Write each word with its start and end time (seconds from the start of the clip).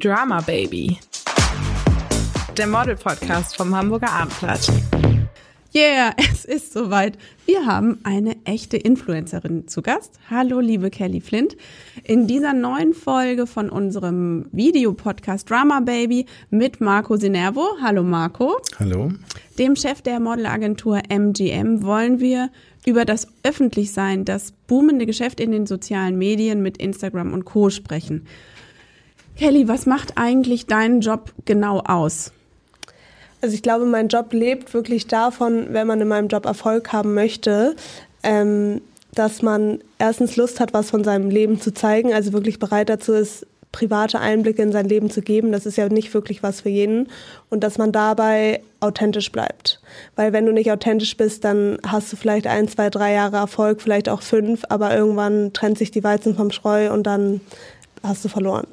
Drama 0.00 0.40
Baby. 0.40 0.96
Der 2.56 2.66
Model-Podcast 2.66 3.54
vom 3.54 3.76
Hamburger 3.76 4.10
Abendblatt. 4.10 4.72
Yeah, 5.74 6.14
es 6.32 6.46
ist 6.46 6.72
soweit. 6.72 7.18
Wir 7.44 7.66
haben 7.66 8.00
eine 8.02 8.34
echte 8.44 8.78
Influencerin 8.78 9.68
zu 9.68 9.82
Gast. 9.82 10.18
Hallo, 10.30 10.60
liebe 10.60 10.88
Kelly 10.88 11.20
Flint. 11.20 11.54
In 12.02 12.26
dieser 12.26 12.54
neuen 12.54 12.94
Folge 12.94 13.46
von 13.46 13.68
unserem 13.68 14.46
Videopodcast 14.52 15.50
Drama 15.50 15.80
Baby 15.80 16.24
mit 16.48 16.80
Marco 16.80 17.16
Sinervo. 17.16 17.76
Hallo, 17.82 18.02
Marco. 18.02 18.56
Hallo. 18.78 19.12
Dem 19.58 19.76
Chef 19.76 20.00
der 20.00 20.18
Modelagentur 20.18 21.02
MGM 21.10 21.82
wollen 21.82 22.20
wir 22.20 22.50
über 22.86 23.04
das 23.04 23.28
Öffentlichsein, 23.42 24.24
das 24.24 24.52
boomende 24.66 25.04
Geschäft 25.04 25.40
in 25.40 25.50
den 25.50 25.66
sozialen 25.66 26.16
Medien 26.16 26.62
mit 26.62 26.78
Instagram 26.78 27.34
und 27.34 27.44
Co. 27.44 27.68
sprechen. 27.68 28.26
Kelly, 29.40 29.68
was 29.68 29.86
macht 29.86 30.18
eigentlich 30.18 30.66
deinen 30.66 31.00
Job 31.00 31.32
genau 31.46 31.78
aus? 31.78 32.30
Also 33.40 33.54
ich 33.54 33.62
glaube, 33.62 33.86
mein 33.86 34.08
Job 34.08 34.34
lebt 34.34 34.74
wirklich 34.74 35.06
davon, 35.06 35.68
wenn 35.70 35.86
man 35.86 35.98
in 35.98 36.08
meinem 36.08 36.28
Job 36.28 36.44
Erfolg 36.44 36.92
haben 36.92 37.14
möchte, 37.14 37.74
ähm, 38.22 38.82
dass 39.14 39.40
man 39.40 39.78
erstens 39.98 40.36
Lust 40.36 40.60
hat, 40.60 40.74
was 40.74 40.90
von 40.90 41.04
seinem 41.04 41.30
Leben 41.30 41.58
zu 41.58 41.72
zeigen, 41.72 42.12
also 42.12 42.34
wirklich 42.34 42.58
bereit 42.58 42.90
dazu 42.90 43.14
ist, 43.14 43.46
private 43.72 44.20
Einblicke 44.20 44.60
in 44.60 44.72
sein 44.72 44.86
Leben 44.86 45.08
zu 45.10 45.22
geben. 45.22 45.52
Das 45.52 45.64
ist 45.64 45.78
ja 45.78 45.88
nicht 45.88 46.12
wirklich 46.12 46.42
was 46.42 46.60
für 46.60 46.68
jeden. 46.68 47.08
Und 47.48 47.64
dass 47.64 47.78
man 47.78 47.92
dabei 47.92 48.60
authentisch 48.80 49.32
bleibt. 49.32 49.80
Weil 50.16 50.34
wenn 50.34 50.44
du 50.44 50.52
nicht 50.52 50.70
authentisch 50.70 51.16
bist, 51.16 51.44
dann 51.44 51.78
hast 51.86 52.12
du 52.12 52.16
vielleicht 52.18 52.46
ein, 52.46 52.68
zwei, 52.68 52.90
drei 52.90 53.14
Jahre 53.14 53.38
Erfolg, 53.38 53.80
vielleicht 53.80 54.10
auch 54.10 54.20
fünf, 54.20 54.64
aber 54.68 54.94
irgendwann 54.94 55.54
trennt 55.54 55.78
sich 55.78 55.90
die 55.90 56.04
Weizen 56.04 56.36
vom 56.36 56.50
Streu 56.50 56.92
und 56.92 57.04
dann 57.04 57.40
hast 58.02 58.22
du 58.22 58.28
verloren. 58.28 58.66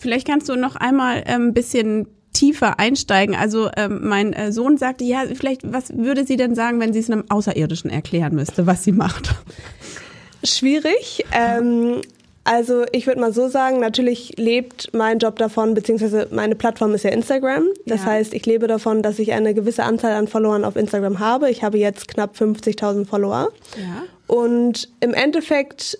Vielleicht 0.00 0.26
kannst 0.26 0.48
du 0.48 0.56
noch 0.56 0.76
einmal 0.76 1.16
ein 1.16 1.24
ähm, 1.26 1.54
bisschen 1.54 2.06
tiefer 2.32 2.80
einsteigen. 2.80 3.36
Also 3.36 3.68
ähm, 3.76 4.00
mein 4.02 4.32
äh, 4.32 4.50
Sohn 4.50 4.78
sagte, 4.78 5.04
ja, 5.04 5.24
vielleicht, 5.34 5.60
was 5.70 5.94
würde 5.94 6.24
sie 6.24 6.38
denn 6.38 6.54
sagen, 6.54 6.80
wenn 6.80 6.94
sie 6.94 7.00
es 7.00 7.10
einem 7.10 7.24
Außerirdischen 7.28 7.90
erklären 7.90 8.34
müsste, 8.34 8.66
was 8.66 8.82
sie 8.82 8.92
macht? 8.92 9.34
Schwierig. 10.42 11.26
Ähm, 11.32 12.00
also 12.44 12.86
ich 12.92 13.06
würde 13.06 13.20
mal 13.20 13.34
so 13.34 13.48
sagen, 13.48 13.78
natürlich 13.80 14.38
lebt 14.38 14.94
mein 14.94 15.18
Job 15.18 15.36
davon, 15.36 15.74
beziehungsweise 15.74 16.28
meine 16.30 16.54
Plattform 16.54 16.94
ist 16.94 17.02
ja 17.02 17.10
Instagram. 17.10 17.64
Das 17.84 18.00
ja. 18.00 18.06
heißt, 18.06 18.32
ich 18.32 18.46
lebe 18.46 18.68
davon, 18.68 19.02
dass 19.02 19.18
ich 19.18 19.32
eine 19.32 19.52
gewisse 19.52 19.84
Anzahl 19.84 20.12
an 20.12 20.28
Followern 20.28 20.64
auf 20.64 20.76
Instagram 20.76 21.18
habe. 21.18 21.50
Ich 21.50 21.62
habe 21.62 21.76
jetzt 21.76 22.08
knapp 22.08 22.36
50.000 22.36 23.04
Follower. 23.04 23.50
Ja. 23.76 24.04
Und 24.34 24.88
im 25.00 25.12
Endeffekt 25.12 25.98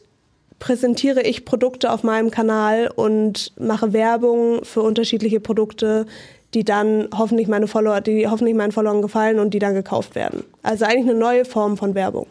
präsentiere 0.60 1.22
ich 1.22 1.44
Produkte 1.44 1.90
auf 1.90 2.04
meinem 2.04 2.30
Kanal 2.30 2.92
und 2.94 3.52
mache 3.58 3.92
Werbung 3.92 4.64
für 4.64 4.82
unterschiedliche 4.82 5.40
Produkte, 5.40 6.06
die 6.54 6.64
dann 6.64 7.08
hoffentlich 7.16 7.48
meine 7.48 7.66
Follower, 7.66 8.00
die 8.00 8.28
hoffentlich 8.28 8.54
meinen 8.54 8.70
Followern 8.70 9.02
gefallen 9.02 9.40
und 9.40 9.54
die 9.54 9.58
dann 9.58 9.74
gekauft 9.74 10.14
werden. 10.14 10.44
Also 10.62 10.84
eigentlich 10.84 11.10
eine 11.10 11.18
neue 11.18 11.44
Form 11.44 11.76
von 11.76 11.94
Werbung. 11.96 12.26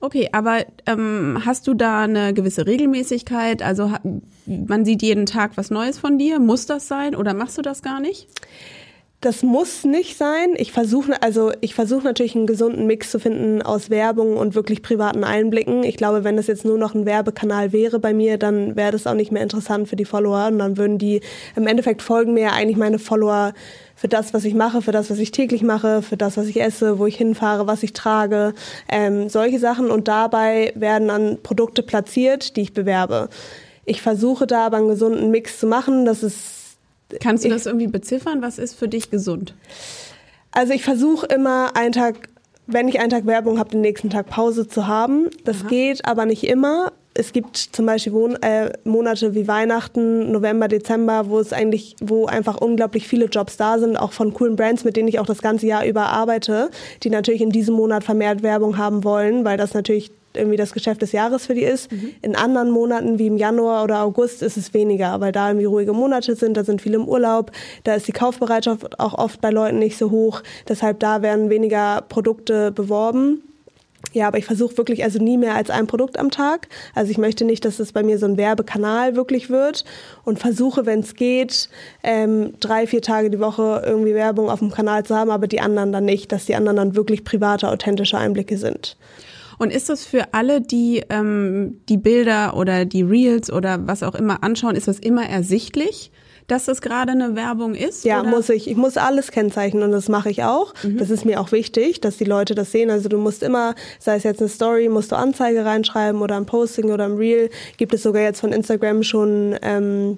Okay, 0.00 0.28
aber 0.32 0.64
ähm, 0.86 1.42
hast 1.44 1.66
du 1.66 1.74
da 1.74 2.02
eine 2.02 2.32
gewisse 2.32 2.66
Regelmäßigkeit? 2.66 3.62
Also 3.62 3.92
man 4.46 4.84
sieht 4.84 5.02
jeden 5.02 5.26
Tag 5.26 5.52
was 5.56 5.70
Neues 5.70 5.98
von 5.98 6.18
dir. 6.18 6.38
Muss 6.38 6.66
das 6.66 6.86
sein 6.86 7.16
oder 7.16 7.34
machst 7.34 7.58
du 7.58 7.62
das 7.62 7.82
gar 7.82 7.98
nicht? 7.98 8.28
Das 9.20 9.42
muss 9.42 9.82
nicht 9.82 10.16
sein. 10.16 10.54
Ich 10.58 10.70
versuche 10.70 11.20
also 11.24 11.50
ich 11.60 11.74
versuche 11.74 12.04
natürlich 12.04 12.36
einen 12.36 12.46
gesunden 12.46 12.86
Mix 12.86 13.10
zu 13.10 13.18
finden 13.18 13.62
aus 13.62 13.90
Werbung 13.90 14.36
und 14.36 14.54
wirklich 14.54 14.80
privaten 14.80 15.24
Einblicken. 15.24 15.82
Ich 15.82 15.96
glaube, 15.96 16.22
wenn 16.22 16.36
das 16.36 16.46
jetzt 16.46 16.64
nur 16.64 16.78
noch 16.78 16.94
ein 16.94 17.04
Werbekanal 17.04 17.72
wäre 17.72 17.98
bei 17.98 18.14
mir, 18.14 18.38
dann 18.38 18.76
wäre 18.76 18.92
das 18.92 19.08
auch 19.08 19.14
nicht 19.14 19.32
mehr 19.32 19.42
interessant 19.42 19.88
für 19.88 19.96
die 19.96 20.04
Follower 20.04 20.46
und 20.46 20.60
dann 20.60 20.76
würden 20.76 20.98
die 20.98 21.20
im 21.56 21.66
Endeffekt 21.66 22.02
folgen 22.02 22.32
mir 22.32 22.44
ja 22.44 22.52
eigentlich 22.52 22.76
meine 22.76 23.00
Follower 23.00 23.54
für 23.96 24.06
das, 24.06 24.32
was 24.34 24.44
ich 24.44 24.54
mache, 24.54 24.82
für 24.82 24.92
das, 24.92 25.10
was 25.10 25.18
ich 25.18 25.32
täglich 25.32 25.64
mache, 25.64 26.02
für 26.02 26.16
das, 26.16 26.36
was 26.36 26.46
ich 26.46 26.60
esse, 26.60 27.00
wo 27.00 27.06
ich 27.06 27.16
hinfahre, 27.16 27.66
was 27.66 27.82
ich 27.82 27.94
trage, 27.94 28.54
ähm, 28.88 29.28
solche 29.28 29.58
Sachen 29.58 29.90
und 29.90 30.06
dabei 30.06 30.72
werden 30.76 31.08
dann 31.08 31.38
Produkte 31.42 31.82
platziert, 31.82 32.54
die 32.54 32.60
ich 32.60 32.72
bewerbe. 32.72 33.30
Ich 33.84 34.00
versuche 34.00 34.46
da 34.46 34.66
aber 34.66 34.76
einen 34.76 34.88
gesunden 34.88 35.32
Mix 35.32 35.58
zu 35.58 35.66
machen, 35.66 36.04
dass 36.04 36.22
es 36.22 36.57
Kannst 37.20 37.44
du 37.44 37.48
das 37.48 37.66
irgendwie 37.66 37.86
beziffern? 37.86 38.42
Was 38.42 38.58
ist 38.58 38.74
für 38.74 38.88
dich 38.88 39.10
gesund? 39.10 39.54
Also 40.50 40.72
ich 40.72 40.82
versuche 40.82 41.26
immer 41.26 41.76
einen 41.76 41.92
Tag, 41.92 42.28
wenn 42.66 42.88
ich 42.88 43.00
einen 43.00 43.10
Tag 43.10 43.26
Werbung 43.26 43.58
habe, 43.58 43.70
den 43.70 43.80
nächsten 43.80 44.10
Tag 44.10 44.26
Pause 44.26 44.68
zu 44.68 44.86
haben. 44.86 45.28
Das 45.44 45.60
Aha. 45.62 45.68
geht 45.68 46.04
aber 46.04 46.26
nicht 46.26 46.44
immer. 46.44 46.92
Es 47.14 47.32
gibt 47.32 47.56
zum 47.56 47.86
Beispiel 47.86 48.12
Wohn 48.12 48.36
äh, 48.42 48.72
Monate 48.84 49.34
wie 49.34 49.48
Weihnachten, 49.48 50.30
November, 50.30 50.68
Dezember, 50.68 51.28
wo 51.28 51.40
es 51.40 51.52
eigentlich, 51.52 51.96
wo 52.00 52.26
einfach 52.26 52.60
unglaublich 52.60 53.08
viele 53.08 53.24
Jobs 53.26 53.56
da 53.56 53.78
sind, 53.78 53.96
auch 53.96 54.12
von 54.12 54.32
coolen 54.34 54.54
Brands, 54.54 54.84
mit 54.84 54.96
denen 54.96 55.08
ich 55.08 55.18
auch 55.18 55.26
das 55.26 55.42
ganze 55.42 55.66
Jahr 55.66 55.84
über 55.84 56.06
arbeite, 56.06 56.70
die 57.02 57.10
natürlich 57.10 57.40
in 57.40 57.50
diesem 57.50 57.74
Monat 57.74 58.04
vermehrt 58.04 58.42
Werbung 58.42 58.78
haben 58.78 59.02
wollen, 59.02 59.44
weil 59.44 59.56
das 59.56 59.74
natürlich 59.74 60.12
irgendwie 60.38 60.56
das 60.56 60.72
Geschäft 60.72 61.02
des 61.02 61.12
Jahres 61.12 61.46
für 61.46 61.54
die 61.54 61.62
ist. 61.62 61.90
Mhm. 61.92 62.10
In 62.22 62.36
anderen 62.36 62.70
Monaten 62.70 63.18
wie 63.18 63.26
im 63.26 63.36
Januar 63.36 63.84
oder 63.84 64.02
August 64.02 64.42
ist 64.42 64.56
es 64.56 64.72
weniger, 64.74 65.20
weil 65.20 65.32
da 65.32 65.48
irgendwie 65.48 65.66
ruhige 65.66 65.92
Monate 65.92 66.34
sind, 66.36 66.56
da 66.56 66.64
sind 66.64 66.80
viele 66.80 66.96
im 66.96 67.08
Urlaub, 67.08 67.52
da 67.84 67.94
ist 67.94 68.08
die 68.08 68.12
Kaufbereitschaft 68.12 68.98
auch 69.00 69.14
oft 69.14 69.40
bei 69.40 69.50
Leuten 69.50 69.78
nicht 69.78 69.98
so 69.98 70.10
hoch. 70.10 70.42
Deshalb 70.68 71.00
da 71.00 71.22
werden 71.22 71.50
weniger 71.50 72.02
Produkte 72.08 72.70
beworben. 72.72 73.42
Ja, 74.12 74.28
aber 74.28 74.38
ich 74.38 74.46
versuche 74.46 74.78
wirklich 74.78 75.04
also 75.04 75.18
nie 75.18 75.36
mehr 75.36 75.54
als 75.54 75.70
ein 75.70 75.86
Produkt 75.86 76.18
am 76.18 76.30
Tag. 76.30 76.68
Also 76.94 77.10
ich 77.10 77.18
möchte 77.18 77.44
nicht, 77.44 77.64
dass 77.64 77.78
es 77.78 77.92
bei 77.92 78.02
mir 78.02 78.18
so 78.18 78.26
ein 78.26 78.36
Werbekanal 78.36 79.16
wirklich 79.16 79.50
wird 79.50 79.84
und 80.24 80.38
versuche, 80.38 80.86
wenn 80.86 81.00
es 81.00 81.14
geht, 81.14 81.68
ähm, 82.02 82.54
drei, 82.60 82.86
vier 82.86 83.02
Tage 83.02 83.28
die 83.28 83.40
Woche 83.40 83.82
irgendwie 83.84 84.14
Werbung 84.14 84.50
auf 84.50 84.60
dem 84.60 84.70
Kanal 84.70 85.04
zu 85.04 85.14
haben, 85.14 85.30
aber 85.30 85.46
die 85.46 85.60
anderen 85.60 85.92
dann 85.92 86.04
nicht, 86.04 86.32
dass 86.32 86.46
die 86.46 86.54
anderen 86.54 86.76
dann 86.76 86.96
wirklich 86.96 87.24
private, 87.24 87.68
authentische 87.68 88.16
Einblicke 88.16 88.56
sind. 88.56 88.96
Und 89.58 89.72
ist 89.72 89.88
das 89.88 90.04
für 90.04 90.32
alle, 90.32 90.60
die 90.60 91.02
ähm, 91.10 91.80
die 91.88 91.98
Bilder 91.98 92.56
oder 92.56 92.84
die 92.84 93.02
Reels 93.02 93.52
oder 93.52 93.86
was 93.86 94.02
auch 94.02 94.14
immer 94.14 94.42
anschauen, 94.42 94.76
ist 94.76 94.88
das 94.88 94.98
immer 94.98 95.28
ersichtlich? 95.28 96.10
dass 96.48 96.64
das 96.64 96.80
gerade 96.80 97.12
eine 97.12 97.36
Werbung 97.36 97.74
ist? 97.74 98.04
Ja, 98.04 98.20
oder? 98.20 98.30
muss 98.30 98.48
ich. 98.48 98.68
Ich 98.68 98.76
muss 98.76 98.96
alles 98.96 99.30
kennzeichnen 99.30 99.82
und 99.82 99.92
das 99.92 100.08
mache 100.08 100.30
ich 100.30 100.42
auch. 100.44 100.72
Mhm. 100.82 100.96
Das 100.96 101.10
ist 101.10 101.24
mir 101.24 101.40
auch 101.40 101.52
wichtig, 101.52 102.00
dass 102.00 102.16
die 102.16 102.24
Leute 102.24 102.54
das 102.54 102.72
sehen. 102.72 102.90
Also 102.90 103.08
du 103.08 103.18
musst 103.18 103.42
immer, 103.42 103.74
sei 104.00 104.16
es 104.16 104.22
jetzt 104.24 104.40
eine 104.40 104.48
Story, 104.48 104.88
musst 104.88 105.12
du 105.12 105.16
Anzeige 105.16 105.64
reinschreiben 105.64 106.22
oder 106.22 106.36
ein 106.36 106.46
Posting 106.46 106.90
oder 106.90 107.04
ein 107.04 107.16
Reel. 107.16 107.50
Gibt 107.76 107.92
es 107.92 108.02
sogar 108.02 108.22
jetzt 108.22 108.40
von 108.40 108.52
Instagram 108.52 109.02
schon 109.02 109.56
ähm, 109.60 110.16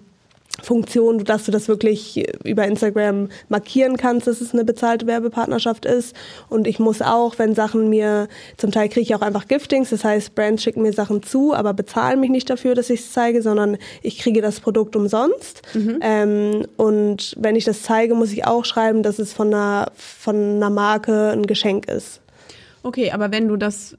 Funktion, 0.63 1.25
dass 1.25 1.45
du 1.45 1.53
das 1.53 1.69
wirklich 1.69 2.25
über 2.45 2.65
Instagram 2.65 3.29
markieren 3.49 3.97
kannst, 3.97 4.27
dass 4.27 4.41
es 4.41 4.53
eine 4.53 4.65
bezahlte 4.65 5.07
Werbepartnerschaft 5.07 5.85
ist. 5.85 6.15
Und 6.49 6.67
ich 6.67 6.79
muss 6.79 7.03
auch, 7.03 7.39
wenn 7.39 7.55
Sachen 7.55 7.89
mir, 7.89 8.29
zum 8.57 8.71
Teil 8.71 8.89
kriege 8.89 9.03
ich 9.03 9.15
auch 9.15 9.23
einfach 9.23 9.49
Giftings, 9.49 9.91
das 9.91 10.05
heißt, 10.05 10.35
Brands 10.35 10.63
schicken 10.63 10.83
mir 10.83 10.93
Sachen 10.93 11.23
zu, 11.23 11.55
aber 11.55 11.75
bezahlen 11.75 12.21
mich 12.21 12.31
nicht 12.31 12.51
dafür, 12.51 12.75
dass 12.75 12.91
ich 12.91 13.01
es 13.01 13.13
zeige, 13.13 13.43
sondern 13.43 13.79
ich 14.03 14.19
kriege 14.19 14.43
das 14.43 14.61
Produkt 14.61 14.97
umsonst. 14.97 15.63
Mhm. 15.75 15.99
Ähm, 16.01 16.67
und 16.77 17.35
wenn 17.39 17.57
ich 17.57 17.65
das 17.65 17.83
zeige, 17.83 18.15
muss 18.15 18.33
ich 18.33 18.47
auch 18.47 18.65
schreiben, 18.65 19.03
dass 19.03 19.19
es 19.19 19.33
von 19.33 19.49
einer, 19.49 19.91
von 19.97 20.37
einer 20.37 20.71
Marke 20.71 21.31
ein 21.31 21.47
Geschenk 21.47 21.89
ist. 21.89 22.21
Okay, 22.83 23.11
aber 23.11 23.31
wenn 23.31 23.49
du 23.49 23.57
das 23.57 23.97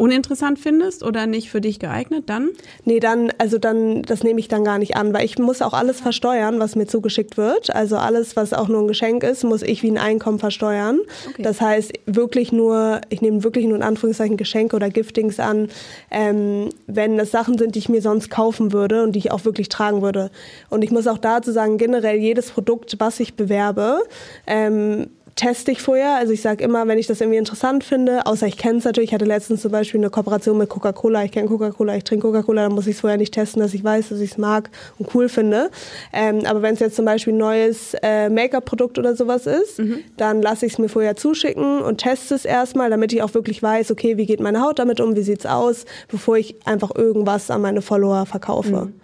uninteressant 0.00 0.58
findest 0.58 1.04
oder 1.04 1.26
nicht 1.26 1.50
für 1.50 1.60
dich 1.60 1.78
geeignet, 1.78 2.24
dann? 2.26 2.50
Nee, 2.84 3.00
dann, 3.00 3.30
also 3.38 3.58
dann, 3.58 4.02
das 4.02 4.24
nehme 4.24 4.40
ich 4.40 4.48
dann 4.48 4.64
gar 4.64 4.78
nicht 4.78 4.96
an, 4.96 5.12
weil 5.12 5.24
ich 5.24 5.38
muss 5.38 5.60
auch 5.62 5.74
alles 5.74 6.00
versteuern, 6.00 6.58
was 6.58 6.74
mir 6.74 6.86
zugeschickt 6.86 7.36
wird. 7.36 7.74
Also 7.74 7.96
alles, 7.96 8.34
was 8.34 8.52
auch 8.52 8.68
nur 8.68 8.80
ein 8.80 8.88
Geschenk 8.88 9.22
ist, 9.22 9.44
muss 9.44 9.62
ich 9.62 9.82
wie 9.82 9.90
ein 9.90 9.98
Einkommen 9.98 10.38
versteuern. 10.38 11.00
Okay. 11.28 11.42
Das 11.42 11.60
heißt, 11.60 11.92
wirklich 12.06 12.50
nur, 12.50 13.02
ich 13.10 13.20
nehme 13.20 13.44
wirklich 13.44 13.66
nur 13.66 13.76
in 13.76 13.82
Anführungszeichen 13.82 14.36
Geschenke 14.36 14.74
oder 14.74 14.88
Giftings 14.88 15.38
an, 15.38 15.68
ähm, 16.10 16.70
wenn 16.86 17.18
das 17.18 17.30
Sachen 17.30 17.58
sind, 17.58 17.74
die 17.74 17.80
ich 17.80 17.88
mir 17.88 18.00
sonst 18.00 18.30
kaufen 18.30 18.72
würde 18.72 19.02
und 19.02 19.12
die 19.12 19.18
ich 19.18 19.30
auch 19.30 19.44
wirklich 19.44 19.68
tragen 19.68 20.00
würde. 20.00 20.30
Und 20.70 20.82
ich 20.82 20.90
muss 20.90 21.06
auch 21.06 21.18
dazu 21.18 21.52
sagen, 21.52 21.76
generell 21.76 22.16
jedes 22.16 22.50
Produkt, 22.50 22.96
was 22.98 23.20
ich 23.20 23.34
bewerbe, 23.34 24.00
ähm, 24.46 25.08
teste 25.36 25.72
ich 25.72 25.82
vorher. 25.82 26.16
Also 26.16 26.32
ich 26.32 26.42
sage 26.42 26.62
immer, 26.64 26.86
wenn 26.88 26.98
ich 26.98 27.06
das 27.06 27.20
irgendwie 27.20 27.38
interessant 27.38 27.84
finde, 27.84 28.26
außer 28.26 28.46
ich 28.46 28.56
kenne 28.56 28.78
es 28.78 28.84
natürlich. 28.84 29.10
Ich 29.10 29.14
hatte 29.14 29.24
letztens 29.24 29.62
zum 29.62 29.72
Beispiel 29.72 30.00
eine 30.00 30.10
Kooperation 30.10 30.58
mit 30.58 30.68
Coca-Cola. 30.68 31.24
Ich 31.24 31.32
kenne 31.32 31.48
Coca-Cola, 31.48 31.96
ich 31.96 32.04
trinke 32.04 32.26
Coca-Cola, 32.26 32.64
dann 32.64 32.72
muss 32.72 32.86
ich 32.86 32.96
es 32.96 33.00
vorher 33.00 33.16
nicht 33.16 33.34
testen, 33.34 33.62
dass 33.62 33.74
ich 33.74 33.82
weiß, 33.82 34.10
dass 34.10 34.20
ich 34.20 34.32
es 34.32 34.38
mag 34.38 34.70
und 34.98 35.14
cool 35.14 35.28
finde. 35.28 35.70
Ähm, 36.12 36.40
aber 36.44 36.62
wenn 36.62 36.74
es 36.74 36.80
jetzt 36.80 36.96
zum 36.96 37.04
Beispiel 37.04 37.32
ein 37.32 37.38
neues 37.38 37.94
äh, 38.02 38.28
Make-up-Produkt 38.28 38.98
oder 38.98 39.16
sowas 39.16 39.46
ist, 39.46 39.78
mhm. 39.78 40.00
dann 40.16 40.42
lasse 40.42 40.66
ich 40.66 40.72
es 40.72 40.78
mir 40.78 40.88
vorher 40.88 41.16
zuschicken 41.16 41.80
und 41.82 41.98
teste 41.98 42.34
es 42.34 42.44
erstmal, 42.44 42.90
damit 42.90 43.12
ich 43.12 43.22
auch 43.22 43.34
wirklich 43.34 43.62
weiß, 43.62 43.90
okay, 43.90 44.16
wie 44.16 44.26
geht 44.26 44.40
meine 44.40 44.60
Haut 44.60 44.78
damit 44.78 45.00
um, 45.00 45.16
wie 45.16 45.22
sieht's 45.22 45.46
aus, 45.46 45.84
bevor 46.08 46.36
ich 46.36 46.54
einfach 46.66 46.94
irgendwas 46.94 47.50
an 47.50 47.60
meine 47.60 47.82
Follower 47.82 48.26
verkaufe. 48.26 48.86
Mhm. 48.86 49.00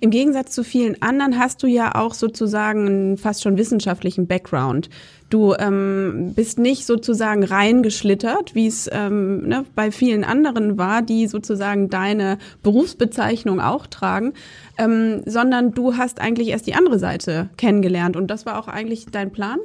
Im 0.00 0.10
Gegensatz 0.10 0.52
zu 0.52 0.64
vielen 0.64 1.00
anderen 1.02 1.38
hast 1.38 1.62
du 1.62 1.66
ja 1.66 1.94
auch 1.94 2.14
sozusagen 2.14 2.86
einen 2.86 3.16
fast 3.16 3.42
schon 3.42 3.56
wissenschaftlichen 3.56 4.26
Background. 4.26 4.88
Du 5.30 5.54
ähm, 5.54 6.32
bist 6.34 6.58
nicht 6.58 6.86
sozusagen 6.86 7.44
reingeschlittert, 7.44 8.56
wie 8.56 8.66
es 8.66 8.90
ähm, 8.92 9.46
ne, 9.46 9.64
bei 9.76 9.92
vielen 9.92 10.24
anderen 10.24 10.76
war, 10.76 11.02
die 11.02 11.28
sozusagen 11.28 11.88
deine 11.88 12.38
Berufsbezeichnung 12.64 13.60
auch 13.60 13.86
tragen, 13.86 14.32
ähm, 14.76 15.22
sondern 15.26 15.72
du 15.72 15.96
hast 15.96 16.20
eigentlich 16.20 16.48
erst 16.48 16.66
die 16.66 16.74
andere 16.74 16.98
Seite 16.98 17.48
kennengelernt 17.56 18.16
und 18.16 18.26
das 18.28 18.44
war 18.44 18.58
auch 18.58 18.66
eigentlich 18.66 19.06
dein 19.06 19.30
Plan? 19.30 19.60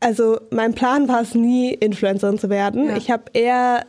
Also 0.00 0.40
mein 0.50 0.74
Plan 0.74 1.06
war 1.06 1.22
es 1.22 1.36
nie, 1.36 1.72
Influencerin 1.72 2.36
zu 2.36 2.50
werden. 2.50 2.88
Ja. 2.88 2.96
Ich 2.96 3.08
habe 3.08 3.24
eher 3.34 3.84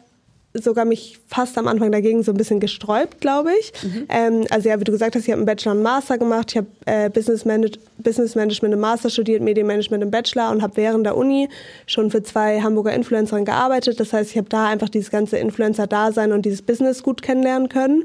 sogar 0.54 0.86
mich 0.86 1.20
fast 1.28 1.58
am 1.58 1.68
Anfang 1.68 1.92
dagegen 1.92 2.22
so 2.22 2.32
ein 2.32 2.38
bisschen 2.38 2.60
gesträubt, 2.60 3.22
glaube 3.22 3.52
ich. 3.60 3.74
Mhm. 3.84 4.06
Ähm, 4.10 4.46
also 4.50 4.70
ja, 4.70 4.80
wie 4.80 4.84
du 4.84 4.92
gesagt 4.92 5.16
hast, 5.16 5.24
ich 5.24 5.32
habe 5.32 5.40
einen 5.40 5.46
Bachelor 5.46 5.72
und 5.72 5.82
Master 5.82 6.18
gemacht. 6.18 6.52
Ich 6.52 6.58
habe 6.58 6.68
äh, 6.86 7.10
Business, 7.10 7.46
Manage 7.46 7.80
Business 7.98 8.36
Management 8.36 8.74
im 8.74 8.80
Master 8.80 9.10
studiert, 9.10 9.42
Medienmanagement 9.42 10.04
im 10.04 10.12
Bachelor 10.12 10.52
und 10.52 10.62
habe 10.62 10.78
während 10.78 11.06
der 11.06 11.18
Uni 11.18 11.50
schon 11.88 12.12
für 12.12 12.22
zwei 12.22 12.62
Hamburger 12.62 12.94
Influencerinnen 12.94 13.46
gearbeitet. 13.46 14.00
Das 14.00 14.14
heißt, 14.14 14.32
ich 14.32 14.38
habe 14.38 14.50
da 14.50 14.68
einfach 14.68 14.90
dieses 14.90 15.10
ganze 15.10 15.38
Influencer-Dasein 15.38 16.32
und 16.32 16.46
dieses 16.46 16.62
Business 16.62 17.02
gut 17.02 17.22
kennenlernen 17.22 17.70
können 17.70 18.04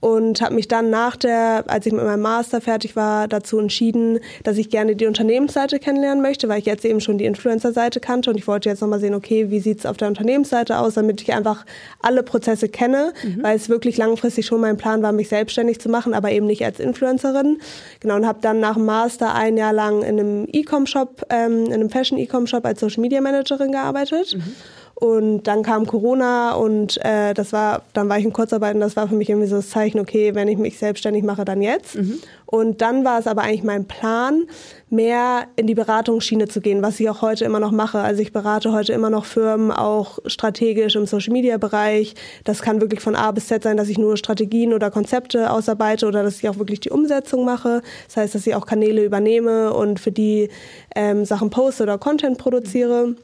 und 0.00 0.40
habe 0.40 0.54
mich 0.54 0.68
dann 0.68 0.90
nach 0.90 1.16
der, 1.16 1.64
als 1.66 1.86
ich 1.86 1.92
mit 1.92 2.04
meinem 2.04 2.22
Master 2.22 2.60
fertig 2.60 2.94
war, 2.94 3.26
dazu 3.26 3.58
entschieden, 3.58 4.20
dass 4.44 4.56
ich 4.56 4.70
gerne 4.70 4.94
die 4.94 5.06
Unternehmensseite 5.06 5.78
kennenlernen 5.80 6.22
möchte, 6.22 6.48
weil 6.48 6.60
ich 6.60 6.66
jetzt 6.66 6.84
eben 6.84 7.00
schon 7.00 7.18
die 7.18 7.24
Influencer-Seite 7.24 7.98
kannte 7.98 8.30
und 8.30 8.36
ich 8.36 8.46
wollte 8.46 8.68
jetzt 8.68 8.80
nochmal 8.80 9.00
sehen, 9.00 9.14
okay, 9.14 9.50
wie 9.50 9.58
sieht's 9.58 9.86
auf 9.86 9.96
der 9.96 10.08
Unternehmensseite 10.08 10.78
aus, 10.78 10.94
damit 10.94 11.20
ich 11.22 11.32
einfach 11.32 11.66
alle 12.00 12.22
Prozesse 12.22 12.68
kenne, 12.68 13.12
mhm. 13.24 13.42
weil 13.42 13.56
es 13.56 13.68
wirklich 13.68 13.96
langfristig 13.96 14.46
schon 14.46 14.60
mein 14.60 14.76
Plan 14.76 15.02
war, 15.02 15.12
mich 15.12 15.28
selbstständig 15.28 15.80
zu 15.80 15.88
machen, 15.88 16.14
aber 16.14 16.30
eben 16.30 16.46
nicht 16.46 16.64
als 16.64 16.78
Influencerin. 16.78 17.58
Genau, 18.00 18.16
und 18.16 18.26
habe 18.26 18.38
dann 18.40 18.60
nach 18.60 18.74
dem 18.74 18.86
Master 18.86 19.34
ein 19.34 19.56
Jahr 19.56 19.72
lang 19.72 20.02
in 20.02 20.20
einem 20.20 20.46
E-Com-Shop, 20.52 21.26
ähm, 21.30 21.66
in 21.66 21.74
einem 21.74 21.90
Fashion-E-Com-Shop 21.90 22.64
als 22.64 22.80
Social-Media-Managerin 22.80 23.72
gearbeitet. 23.72 24.36
Mhm 24.36 24.54
und 25.00 25.44
dann 25.44 25.62
kam 25.62 25.86
Corona 25.86 26.54
und 26.54 26.98
äh, 27.04 27.32
das 27.32 27.52
war, 27.52 27.82
dann 27.92 28.08
war 28.08 28.18
ich 28.18 28.24
in 28.24 28.32
Kurzarbeit 28.32 28.74
und 28.74 28.80
das 28.80 28.96
war 28.96 29.06
für 29.06 29.14
mich 29.14 29.30
irgendwie 29.30 29.46
so 29.46 29.54
das 29.54 29.70
Zeichen, 29.70 30.00
okay, 30.00 30.34
wenn 30.34 30.48
ich 30.48 30.58
mich 30.58 30.76
selbstständig 30.76 31.22
mache, 31.22 31.44
dann 31.44 31.62
jetzt. 31.62 31.94
Mhm. 31.94 32.18
Und 32.46 32.80
dann 32.80 33.04
war 33.04 33.20
es 33.20 33.28
aber 33.28 33.42
eigentlich 33.42 33.62
mein 33.62 33.84
Plan, 33.84 34.48
mehr 34.90 35.46
in 35.54 35.68
die 35.68 35.76
Beratungsschiene 35.76 36.48
zu 36.48 36.60
gehen, 36.60 36.82
was 36.82 36.98
ich 36.98 37.08
auch 37.08 37.22
heute 37.22 37.44
immer 37.44 37.60
noch 37.60 37.70
mache. 37.70 38.00
Also 38.00 38.22
ich 38.22 38.32
berate 38.32 38.72
heute 38.72 38.92
immer 38.92 39.08
noch 39.08 39.24
Firmen, 39.24 39.70
auch 39.70 40.18
strategisch 40.26 40.96
im 40.96 41.06
Social-Media-Bereich. 41.06 42.16
Das 42.42 42.60
kann 42.60 42.80
wirklich 42.80 43.00
von 43.00 43.14
A 43.14 43.30
bis 43.30 43.46
Z 43.46 43.62
sein, 43.62 43.76
dass 43.76 43.88
ich 43.88 43.98
nur 43.98 44.16
Strategien 44.16 44.74
oder 44.74 44.90
Konzepte 44.90 45.52
ausarbeite 45.52 46.08
oder 46.08 46.24
dass 46.24 46.38
ich 46.38 46.48
auch 46.48 46.58
wirklich 46.58 46.80
die 46.80 46.90
Umsetzung 46.90 47.44
mache. 47.44 47.82
Das 48.08 48.16
heißt, 48.16 48.34
dass 48.34 48.48
ich 48.48 48.56
auch 48.56 48.66
Kanäle 48.66 49.04
übernehme 49.04 49.72
und 49.72 50.00
für 50.00 50.10
die 50.10 50.48
ähm, 50.96 51.24
Sachen 51.24 51.50
poste 51.50 51.84
oder 51.84 51.98
Content 51.98 52.36
produziere. 52.38 53.14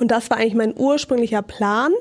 Und 0.00 0.10
das 0.10 0.30
war 0.30 0.38
eigentlich 0.38 0.54
mein 0.54 0.74
ursprünglicher 0.76 1.42
Plan. 1.42 1.92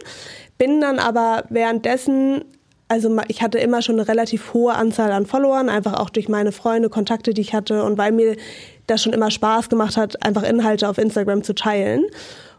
Bin 0.58 0.82
dann 0.82 1.00
aber 1.00 1.44
währenddessen 1.50 2.44
also 2.92 3.10
ich 3.30 3.42
hatte 3.42 3.58
immer 3.58 3.82
schon 3.82 3.96
eine 3.98 4.10
relativ 4.10 4.54
hohe 4.54 4.74
Anzahl 4.74 5.14
an 5.14 5.26
Followern, 5.26 5.70
einfach 5.70 5.94
auch 5.94 6.10
durch 6.10 6.28
meine 6.28 6.52
Freunde, 6.52 6.90
Kontakte, 6.90 7.34
die 7.34 7.40
ich 7.40 7.54
hatte 7.54 7.86
und 7.86 7.98
weil 7.98 8.12
mir 8.12 8.36
das 8.86 9.02
schon 9.02 9.14
immer 9.14 9.32
Spaß 9.32 9.70
gemacht 9.70 9.96
hat, 9.96 10.22
einfach 10.26 10.44
Inhalte 10.44 10.90
auf 10.90 10.98
Instagram 10.98 11.42
zu 11.42 11.56
teilen. 11.56 12.04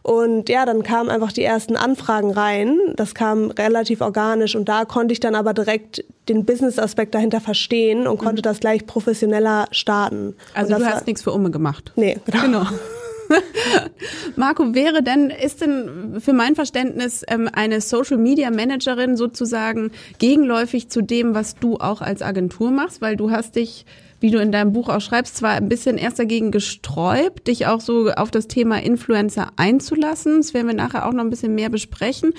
Und 0.00 0.48
ja, 0.48 0.64
dann 0.64 0.82
kamen 0.82 1.10
einfach 1.10 1.32
die 1.32 1.44
ersten 1.44 1.76
Anfragen 1.76 2.32
rein. 2.32 2.78
Das 2.96 3.14
kam 3.14 3.50
relativ 3.50 4.00
organisch 4.00 4.56
und 4.56 4.70
da 4.70 4.86
konnte 4.86 5.12
ich 5.12 5.20
dann 5.20 5.34
aber 5.34 5.52
direkt 5.52 6.02
den 6.30 6.46
Business-Aspekt 6.46 7.14
dahinter 7.14 7.42
verstehen 7.42 8.06
und 8.06 8.16
konnte 8.16 8.40
mhm. 8.40 8.44
das 8.44 8.60
gleich 8.60 8.86
professioneller 8.86 9.66
starten. 9.70 10.34
Also 10.54 10.76
du 10.76 10.84
hast 10.84 11.06
nichts 11.06 11.22
für 11.22 11.32
Umme 11.32 11.50
gemacht. 11.50 11.92
Nee, 11.94 12.18
genau. 12.24 12.42
genau. 12.42 12.66
Marco, 14.36 14.74
wäre 14.74 15.02
denn, 15.02 15.30
ist 15.30 15.60
denn 15.60 16.20
für 16.20 16.32
mein 16.32 16.54
Verständnis 16.54 17.22
ähm, 17.28 17.48
eine 17.52 17.80
Social 17.80 18.18
Media 18.18 18.50
Managerin 18.50 19.16
sozusagen 19.16 19.90
gegenläufig 20.18 20.88
zu 20.88 21.02
dem, 21.02 21.34
was 21.34 21.54
du 21.56 21.76
auch 21.76 22.00
als 22.00 22.22
Agentur 22.22 22.70
machst? 22.70 23.00
Weil 23.00 23.16
du 23.16 23.30
hast 23.30 23.56
dich 23.56 23.86
wie 24.22 24.30
du 24.30 24.38
in 24.38 24.52
deinem 24.52 24.72
Buch 24.72 24.88
auch 24.88 25.00
schreibst, 25.00 25.36
zwar 25.36 25.50
ein 25.50 25.68
bisschen 25.68 25.98
erst 25.98 26.18
dagegen 26.18 26.52
gesträubt, 26.52 27.48
dich 27.48 27.66
auch 27.66 27.80
so 27.80 28.08
auf 28.12 28.30
das 28.30 28.46
Thema 28.46 28.80
Influencer 28.80 29.48
einzulassen. 29.56 30.36
Das 30.36 30.54
werden 30.54 30.68
wir 30.68 30.74
nachher 30.74 31.06
auch 31.06 31.12
noch 31.12 31.24
ein 31.24 31.30
bisschen 31.30 31.56
mehr 31.56 31.68
besprechen. 31.68 32.32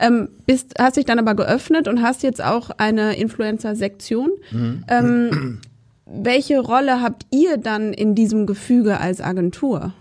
Ähm, 0.00 0.30
bist, 0.46 0.74
hast 0.78 0.96
dich 0.96 1.04
dann 1.04 1.18
aber 1.18 1.34
geöffnet 1.34 1.88
und 1.88 2.02
hast 2.02 2.22
jetzt 2.22 2.42
auch 2.42 2.70
eine 2.78 3.16
Influencer-Sektion. 3.16 4.30
Mhm. 4.50 4.84
Ähm, 4.88 5.60
welche 6.06 6.58
Rolle 6.58 7.02
habt 7.02 7.26
ihr 7.30 7.58
dann 7.58 7.92
in 7.92 8.14
diesem 8.14 8.46
Gefüge 8.46 8.98
als 8.98 9.20
Agentur? 9.20 9.92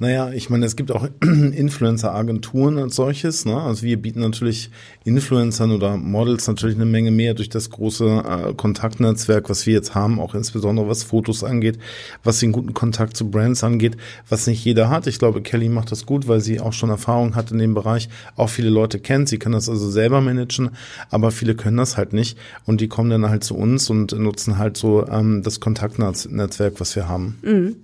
Naja, 0.00 0.30
ich 0.30 0.48
meine, 0.48 0.64
es 0.64 0.76
gibt 0.76 0.90
auch 0.92 1.06
Influencer-Agenturen 1.20 2.78
als 2.78 2.96
solches. 2.96 3.44
Ne? 3.44 3.60
Also 3.60 3.82
wir 3.82 4.00
bieten 4.00 4.20
natürlich 4.20 4.70
Influencern 5.04 5.72
oder 5.72 5.96
Models 5.96 6.46
natürlich 6.46 6.76
eine 6.76 6.84
Menge 6.84 7.10
mehr 7.10 7.34
durch 7.34 7.48
das 7.48 7.70
große 7.70 8.04
äh, 8.04 8.54
Kontaktnetzwerk, 8.54 9.48
was 9.48 9.66
wir 9.66 9.74
jetzt 9.74 9.94
haben, 9.94 10.20
auch 10.20 10.34
insbesondere 10.34 10.88
was 10.88 11.02
Fotos 11.02 11.42
angeht, 11.42 11.78
was 12.22 12.40
den 12.40 12.52
guten 12.52 12.74
Kontakt 12.74 13.16
zu 13.16 13.30
Brands 13.30 13.64
angeht, 13.64 13.96
was 14.28 14.46
nicht 14.46 14.64
jeder 14.64 14.90
hat. 14.90 15.06
Ich 15.06 15.18
glaube, 15.18 15.42
Kelly 15.42 15.68
macht 15.68 15.90
das 15.90 16.06
gut, 16.06 16.28
weil 16.28 16.40
sie 16.40 16.60
auch 16.60 16.72
schon 16.72 16.90
Erfahrung 16.90 17.34
hat 17.34 17.50
in 17.50 17.58
dem 17.58 17.74
Bereich, 17.74 18.08
auch 18.36 18.48
viele 18.48 18.70
Leute 18.70 19.00
kennt. 19.00 19.28
Sie 19.28 19.38
kann 19.38 19.52
das 19.52 19.68
also 19.68 19.90
selber 19.90 20.20
managen, 20.20 20.70
aber 21.10 21.30
viele 21.30 21.54
können 21.54 21.76
das 21.76 21.96
halt 21.96 22.12
nicht 22.12 22.38
und 22.66 22.80
die 22.80 22.88
kommen 22.88 23.10
dann 23.10 23.28
halt 23.28 23.44
zu 23.44 23.56
uns 23.56 23.90
und 23.90 24.12
nutzen 24.18 24.58
halt 24.58 24.76
so 24.76 25.06
ähm, 25.08 25.42
das 25.42 25.60
Kontaktnetzwerk, 25.60 26.80
was 26.80 26.94
wir 26.94 27.08
haben. 27.08 27.38
Mhm. 27.42 27.76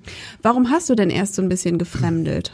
Warum 0.43 0.71
hast 0.71 0.89
du 0.91 0.95
denn 0.95 1.11
erst 1.11 1.35
so 1.35 1.43
ein 1.43 1.49
bisschen 1.49 1.79
gefragt? 1.79 2.53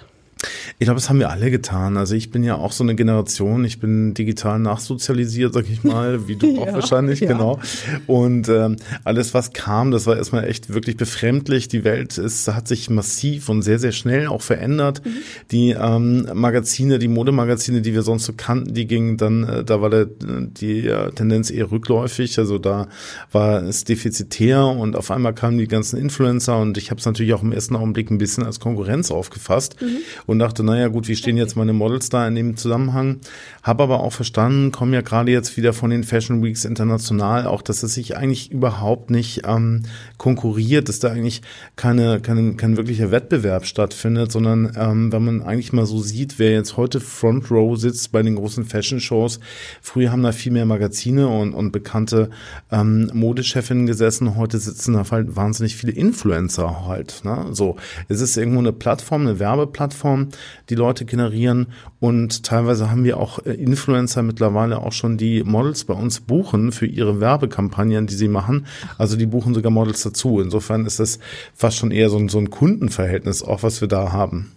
Ich 0.78 0.86
glaube, 0.86 0.98
das 0.98 1.08
haben 1.08 1.18
wir 1.18 1.30
alle 1.30 1.50
getan. 1.50 1.96
Also 1.96 2.14
ich 2.14 2.30
bin 2.30 2.42
ja 2.42 2.56
auch 2.56 2.72
so 2.72 2.82
eine 2.82 2.94
Generation, 2.94 3.64
ich 3.64 3.78
bin 3.78 4.14
digital 4.14 4.58
nachsozialisiert, 4.58 5.54
sag 5.54 5.68
ich 5.70 5.84
mal, 5.84 6.26
wie 6.28 6.36
du 6.36 6.60
auch 6.60 6.66
ja, 6.66 6.74
wahrscheinlich, 6.74 7.20
ja. 7.20 7.28
genau. 7.28 7.60
Und 8.06 8.48
ähm, 8.48 8.76
alles, 9.04 9.34
was 9.34 9.52
kam, 9.52 9.90
das 9.90 10.06
war 10.06 10.16
erstmal 10.16 10.44
echt 10.44 10.72
wirklich 10.72 10.96
befremdlich. 10.96 11.68
Die 11.68 11.84
Welt 11.84 12.18
ist, 12.18 12.48
hat 12.48 12.68
sich 12.68 12.90
massiv 12.90 13.48
und 13.48 13.62
sehr, 13.62 13.78
sehr 13.78 13.92
schnell 13.92 14.26
auch 14.26 14.42
verändert. 14.42 15.02
Mhm. 15.04 15.10
Die 15.50 15.70
ähm, 15.70 16.28
Magazine, 16.34 16.98
die 16.98 17.08
Modemagazine, 17.08 17.82
die 17.82 17.94
wir 17.94 18.02
sonst 18.02 18.24
so 18.24 18.32
kannten, 18.36 18.74
die 18.74 18.86
gingen 18.86 19.16
dann, 19.16 19.44
äh, 19.44 19.64
da 19.64 19.80
war 19.80 19.90
der, 19.90 20.06
die 20.06 20.86
äh, 20.86 21.12
Tendenz 21.12 21.50
eher 21.50 21.70
rückläufig. 21.70 22.38
Also 22.38 22.58
da 22.58 22.88
war 23.30 23.62
es 23.62 23.84
defizitär 23.84 24.64
und 24.64 24.96
auf 24.96 25.10
einmal 25.10 25.34
kamen 25.34 25.58
die 25.58 25.68
ganzen 25.68 25.98
Influencer 25.98 26.58
und 26.58 26.76
ich 26.78 26.90
habe 26.90 26.98
es 26.98 27.06
natürlich 27.06 27.34
auch 27.34 27.42
im 27.42 27.52
ersten 27.52 27.76
Augenblick 27.76 28.10
ein 28.10 28.18
bisschen 28.18 28.44
als 28.44 28.58
Konkurrenz 28.58 29.10
aufgefasst. 29.10 29.76
Mhm 29.80 29.98
und 30.32 30.38
dachte, 30.38 30.64
naja 30.64 30.88
gut, 30.88 31.08
wie 31.08 31.16
stehen 31.16 31.36
jetzt 31.36 31.56
meine 31.56 31.72
Models 31.72 32.08
da 32.08 32.26
in 32.26 32.34
dem 32.34 32.56
Zusammenhang? 32.56 33.20
Habe 33.62 33.84
aber 33.84 34.00
auch 34.00 34.12
verstanden, 34.12 34.72
komme 34.72 34.96
ja 34.96 35.02
gerade 35.02 35.30
jetzt 35.30 35.56
wieder 35.56 35.72
von 35.72 35.90
den 35.90 36.04
Fashion 36.04 36.42
Weeks 36.42 36.64
international, 36.64 37.46
auch 37.46 37.62
dass 37.62 37.82
es 37.82 37.94
sich 37.94 38.16
eigentlich 38.16 38.50
überhaupt 38.50 39.10
nicht 39.10 39.42
ähm, 39.46 39.82
konkurriert, 40.16 40.88
dass 40.88 40.98
da 40.98 41.10
eigentlich 41.10 41.42
keine, 41.76 42.20
keine, 42.20 42.54
kein 42.54 42.76
wirklicher 42.76 43.10
Wettbewerb 43.10 43.66
stattfindet, 43.66 44.32
sondern 44.32 44.72
ähm, 44.76 45.12
wenn 45.12 45.24
man 45.24 45.42
eigentlich 45.42 45.72
mal 45.72 45.86
so 45.86 46.00
sieht, 46.00 46.38
wer 46.38 46.52
jetzt 46.52 46.76
heute 46.76 47.00
Front 47.00 47.50
Row 47.50 47.78
sitzt 47.78 48.10
bei 48.10 48.22
den 48.22 48.36
großen 48.36 48.64
Fashion 48.64 49.00
Shows, 49.00 49.38
früher 49.80 50.10
haben 50.10 50.22
da 50.22 50.32
viel 50.32 50.52
mehr 50.52 50.66
Magazine 50.66 51.28
und, 51.28 51.52
und 51.52 51.72
bekannte 51.72 52.30
ähm, 52.70 53.10
Modechefinnen 53.12 53.86
gesessen, 53.86 54.36
heute 54.36 54.58
sitzen 54.58 54.94
da 54.94 55.04
halt 55.10 55.36
wahnsinnig 55.36 55.76
viele 55.76 55.92
Influencer 55.92 56.86
halt. 56.86 57.20
Ne? 57.24 57.48
So, 57.52 57.76
es 58.08 58.20
ist 58.20 58.36
irgendwo 58.36 58.60
eine 58.60 58.72
Plattform, 58.72 59.22
eine 59.22 59.38
Werbeplattform, 59.38 60.21
die 60.70 60.74
Leute 60.74 61.04
generieren. 61.04 61.68
Und 62.00 62.42
teilweise 62.44 62.90
haben 62.90 63.04
wir 63.04 63.18
auch 63.18 63.38
äh, 63.44 63.52
Influencer 63.52 64.22
mittlerweile 64.22 64.78
auch 64.78 64.92
schon, 64.92 65.16
die 65.16 65.42
Models 65.44 65.84
bei 65.84 65.94
uns 65.94 66.20
buchen 66.20 66.72
für 66.72 66.86
ihre 66.86 67.20
Werbekampagnen, 67.20 68.06
die 68.06 68.14
sie 68.14 68.28
machen. 68.28 68.66
Also 68.98 69.16
die 69.16 69.26
buchen 69.26 69.54
sogar 69.54 69.70
Models 69.70 70.02
dazu. 70.02 70.40
Insofern 70.40 70.86
ist 70.86 71.00
das 71.00 71.18
fast 71.54 71.76
schon 71.76 71.90
eher 71.90 72.10
so 72.10 72.18
ein, 72.18 72.28
so 72.28 72.38
ein 72.38 72.50
Kundenverhältnis, 72.50 73.42
auch 73.42 73.62
was 73.62 73.80
wir 73.80 73.88
da 73.88 74.12
haben. 74.12 74.52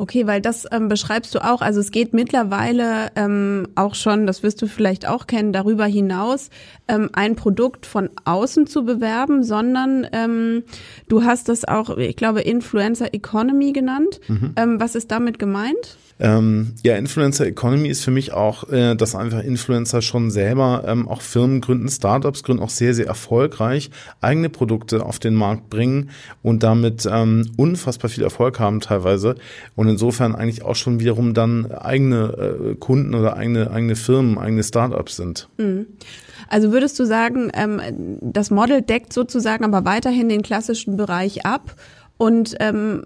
Okay, 0.00 0.28
weil 0.28 0.40
das 0.40 0.64
ähm, 0.70 0.88
beschreibst 0.88 1.34
du 1.34 1.44
auch. 1.44 1.60
Also 1.60 1.80
es 1.80 1.90
geht 1.90 2.14
mittlerweile 2.14 3.10
ähm, 3.16 3.66
auch 3.74 3.96
schon, 3.96 4.28
das 4.28 4.44
wirst 4.44 4.62
du 4.62 4.68
vielleicht 4.68 5.08
auch 5.08 5.26
kennen, 5.26 5.52
darüber 5.52 5.86
hinaus, 5.86 6.50
ähm, 6.86 7.10
ein 7.14 7.34
Produkt 7.34 7.84
von 7.84 8.08
außen 8.24 8.68
zu 8.68 8.84
bewerben, 8.84 9.42
sondern 9.42 10.06
ähm, 10.12 10.62
du 11.08 11.24
hast 11.24 11.48
das 11.48 11.64
auch, 11.66 11.96
ich 11.98 12.14
glaube, 12.14 12.42
Influencer 12.42 13.12
Economy 13.12 13.72
genannt. 13.72 14.20
Mhm. 14.28 14.52
Ähm, 14.54 14.80
was 14.80 14.94
ist 14.94 15.10
damit 15.10 15.40
gemeint? 15.40 15.98
Ähm, 16.20 16.74
ja, 16.82 16.96
Influencer 16.96 17.46
Economy 17.46 17.88
ist 17.88 18.02
für 18.02 18.10
mich 18.10 18.32
auch, 18.32 18.68
äh, 18.70 18.96
dass 18.96 19.14
einfach 19.14 19.42
Influencer 19.42 20.02
schon 20.02 20.30
selber 20.30 20.82
ähm, 20.86 21.06
auch 21.06 21.20
Firmen 21.20 21.60
gründen, 21.60 21.88
Startups 21.88 22.42
gründen, 22.42 22.62
auch 22.62 22.70
sehr, 22.70 22.92
sehr 22.92 23.06
erfolgreich 23.06 23.90
eigene 24.20 24.48
Produkte 24.48 25.04
auf 25.04 25.20
den 25.20 25.34
Markt 25.34 25.70
bringen 25.70 26.10
und 26.42 26.64
damit 26.64 27.08
ähm, 27.10 27.50
unfassbar 27.56 28.10
viel 28.10 28.24
Erfolg 28.24 28.58
haben 28.58 28.80
teilweise 28.80 29.36
und 29.76 29.87
insofern 29.88 30.34
eigentlich 30.34 30.64
auch 30.64 30.76
schon 30.76 31.00
wiederum 31.00 31.34
dann 31.34 31.70
eigene 31.72 32.72
äh, 32.72 32.74
Kunden 32.76 33.14
oder 33.14 33.36
eigene, 33.36 33.70
eigene 33.70 33.96
Firmen, 33.96 34.38
eigene 34.38 34.62
Startups 34.62 35.16
sind. 35.16 35.48
Mhm. 35.58 35.86
Also 36.48 36.72
würdest 36.72 36.98
du 36.98 37.04
sagen, 37.04 37.50
ähm, 37.54 37.80
das 38.20 38.50
Model 38.50 38.82
deckt 38.82 39.12
sozusagen 39.12 39.64
aber 39.64 39.84
weiterhin 39.84 40.28
den 40.28 40.42
klassischen 40.42 40.96
Bereich 40.96 41.44
ab 41.44 41.74
und 42.16 42.56
ähm, 42.60 43.04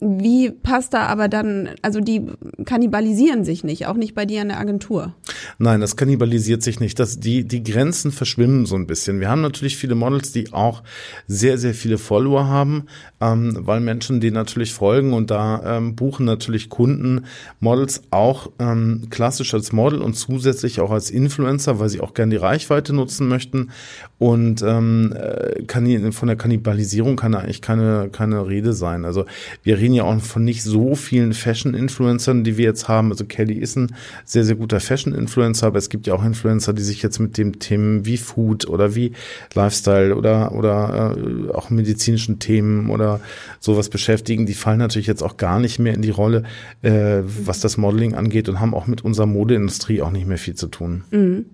wie 0.00 0.50
passt 0.50 0.94
da 0.94 1.06
aber 1.06 1.28
dann, 1.28 1.70
also 1.82 2.00
die 2.00 2.26
kannibalisieren 2.64 3.44
sich 3.44 3.64
nicht, 3.64 3.86
auch 3.86 3.96
nicht 3.96 4.14
bei 4.14 4.24
dir 4.24 4.42
in 4.42 4.48
der 4.48 4.58
Agentur? 4.58 5.14
Nein, 5.58 5.80
das 5.80 5.96
kannibalisiert 5.96 6.62
sich 6.62 6.80
nicht. 6.80 6.98
Das, 6.98 7.20
die, 7.20 7.46
die 7.46 7.62
Grenzen 7.62 8.10
verschwimmen 8.10 8.66
so 8.66 8.76
ein 8.76 8.86
bisschen. 8.86 9.20
Wir 9.20 9.28
haben 9.28 9.42
natürlich 9.42 9.76
viele 9.76 9.94
Models, 9.94 10.32
die 10.32 10.52
auch 10.52 10.82
sehr, 11.26 11.58
sehr 11.58 11.74
viele 11.74 11.98
Follower 11.98 12.46
haben, 12.46 12.86
ähm, 13.20 13.58
weil 13.60 13.80
Menschen 13.80 14.20
denen 14.20 14.34
natürlich 14.34 14.72
folgen 14.72 15.12
und 15.12 15.30
da 15.30 15.76
ähm, 15.76 15.96
buchen 15.96 16.24
natürlich 16.24 16.70
Kunden 16.70 17.26
Models 17.60 18.02
auch 18.10 18.50
ähm, 18.58 19.08
klassisch 19.10 19.52
als 19.52 19.72
Model 19.72 20.00
und 20.00 20.14
zusätzlich 20.14 20.80
auch 20.80 20.90
als 20.90 21.10
Influencer, 21.10 21.78
weil 21.78 21.90
sie 21.90 22.00
auch 22.00 22.14
gerne 22.14 22.30
die 22.30 22.36
Reichweite 22.36 22.94
nutzen 22.94 23.28
möchten. 23.28 23.70
Und 24.18 24.62
ähm, 24.62 25.14
äh, 25.14 25.62
kann, 25.64 26.12
von 26.12 26.28
der 26.28 26.36
Kannibalisierung 26.36 27.16
kann 27.16 27.32
da 27.32 27.38
eigentlich 27.38 27.62
keine, 27.62 28.08
keine 28.10 28.46
Rede 28.46 28.72
sein. 28.72 29.04
Also 29.04 29.24
wir 29.62 29.78
reden 29.78 29.89
ja 29.92 30.04
auch 30.04 30.20
von 30.20 30.44
nicht 30.44 30.62
so 30.62 30.94
vielen 30.94 31.32
Fashion-Influencern, 31.32 32.44
die 32.44 32.56
wir 32.56 32.64
jetzt 32.64 32.88
haben. 32.88 33.10
Also 33.10 33.24
Kelly 33.24 33.54
ist 33.54 33.76
ein 33.76 33.94
sehr, 34.24 34.44
sehr 34.44 34.56
guter 34.56 34.80
Fashion-Influencer, 34.80 35.66
aber 35.66 35.78
es 35.78 35.88
gibt 35.88 36.06
ja 36.06 36.14
auch 36.14 36.24
Influencer, 36.24 36.72
die 36.72 36.82
sich 36.82 37.02
jetzt 37.02 37.18
mit 37.18 37.38
dem 37.38 37.58
Themen 37.58 38.04
wie 38.06 38.16
Food 38.16 38.68
oder 38.68 38.94
wie 38.94 39.12
Lifestyle 39.54 40.14
oder, 40.14 40.52
oder 40.52 41.16
äh, 41.16 41.50
auch 41.52 41.70
medizinischen 41.70 42.38
Themen 42.38 42.90
oder 42.90 43.20
sowas 43.58 43.88
beschäftigen. 43.88 44.46
Die 44.46 44.54
fallen 44.54 44.78
natürlich 44.78 45.06
jetzt 45.06 45.22
auch 45.22 45.36
gar 45.36 45.60
nicht 45.60 45.78
mehr 45.78 45.94
in 45.94 46.02
die 46.02 46.10
Rolle, 46.10 46.44
äh, 46.82 47.20
was 47.22 47.60
das 47.60 47.76
Modeling 47.76 48.14
angeht 48.14 48.48
und 48.48 48.60
haben 48.60 48.74
auch 48.74 48.86
mit 48.86 49.04
unserer 49.04 49.26
Modeindustrie 49.26 50.02
auch 50.02 50.10
nicht 50.10 50.26
mehr 50.26 50.38
viel 50.38 50.54
zu 50.54 50.66
tun. 50.66 51.04
Mhm. 51.10 51.46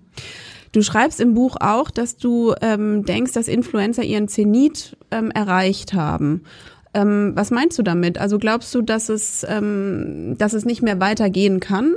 Du 0.71 0.81
schreibst 0.81 1.19
im 1.19 1.33
Buch 1.33 1.55
auch, 1.59 1.89
dass 1.89 2.17
du 2.17 2.53
ähm, 2.61 3.03
denkst, 3.03 3.33
dass 3.33 3.47
Influencer 3.47 4.03
ihren 4.03 4.27
Zenit 4.27 4.97
ähm, 5.11 5.31
erreicht 5.31 5.93
haben. 5.93 6.41
Ähm, 6.93 7.31
was 7.35 7.51
meinst 7.51 7.77
du 7.77 7.83
damit? 7.83 8.17
Also 8.17 8.39
glaubst 8.39 8.73
du, 8.73 8.81
dass 8.81 9.09
es, 9.09 9.45
ähm, 9.47 10.35
dass 10.37 10.53
es 10.53 10.65
nicht 10.65 10.81
mehr 10.81 10.99
weitergehen 10.99 11.59
kann? 11.59 11.95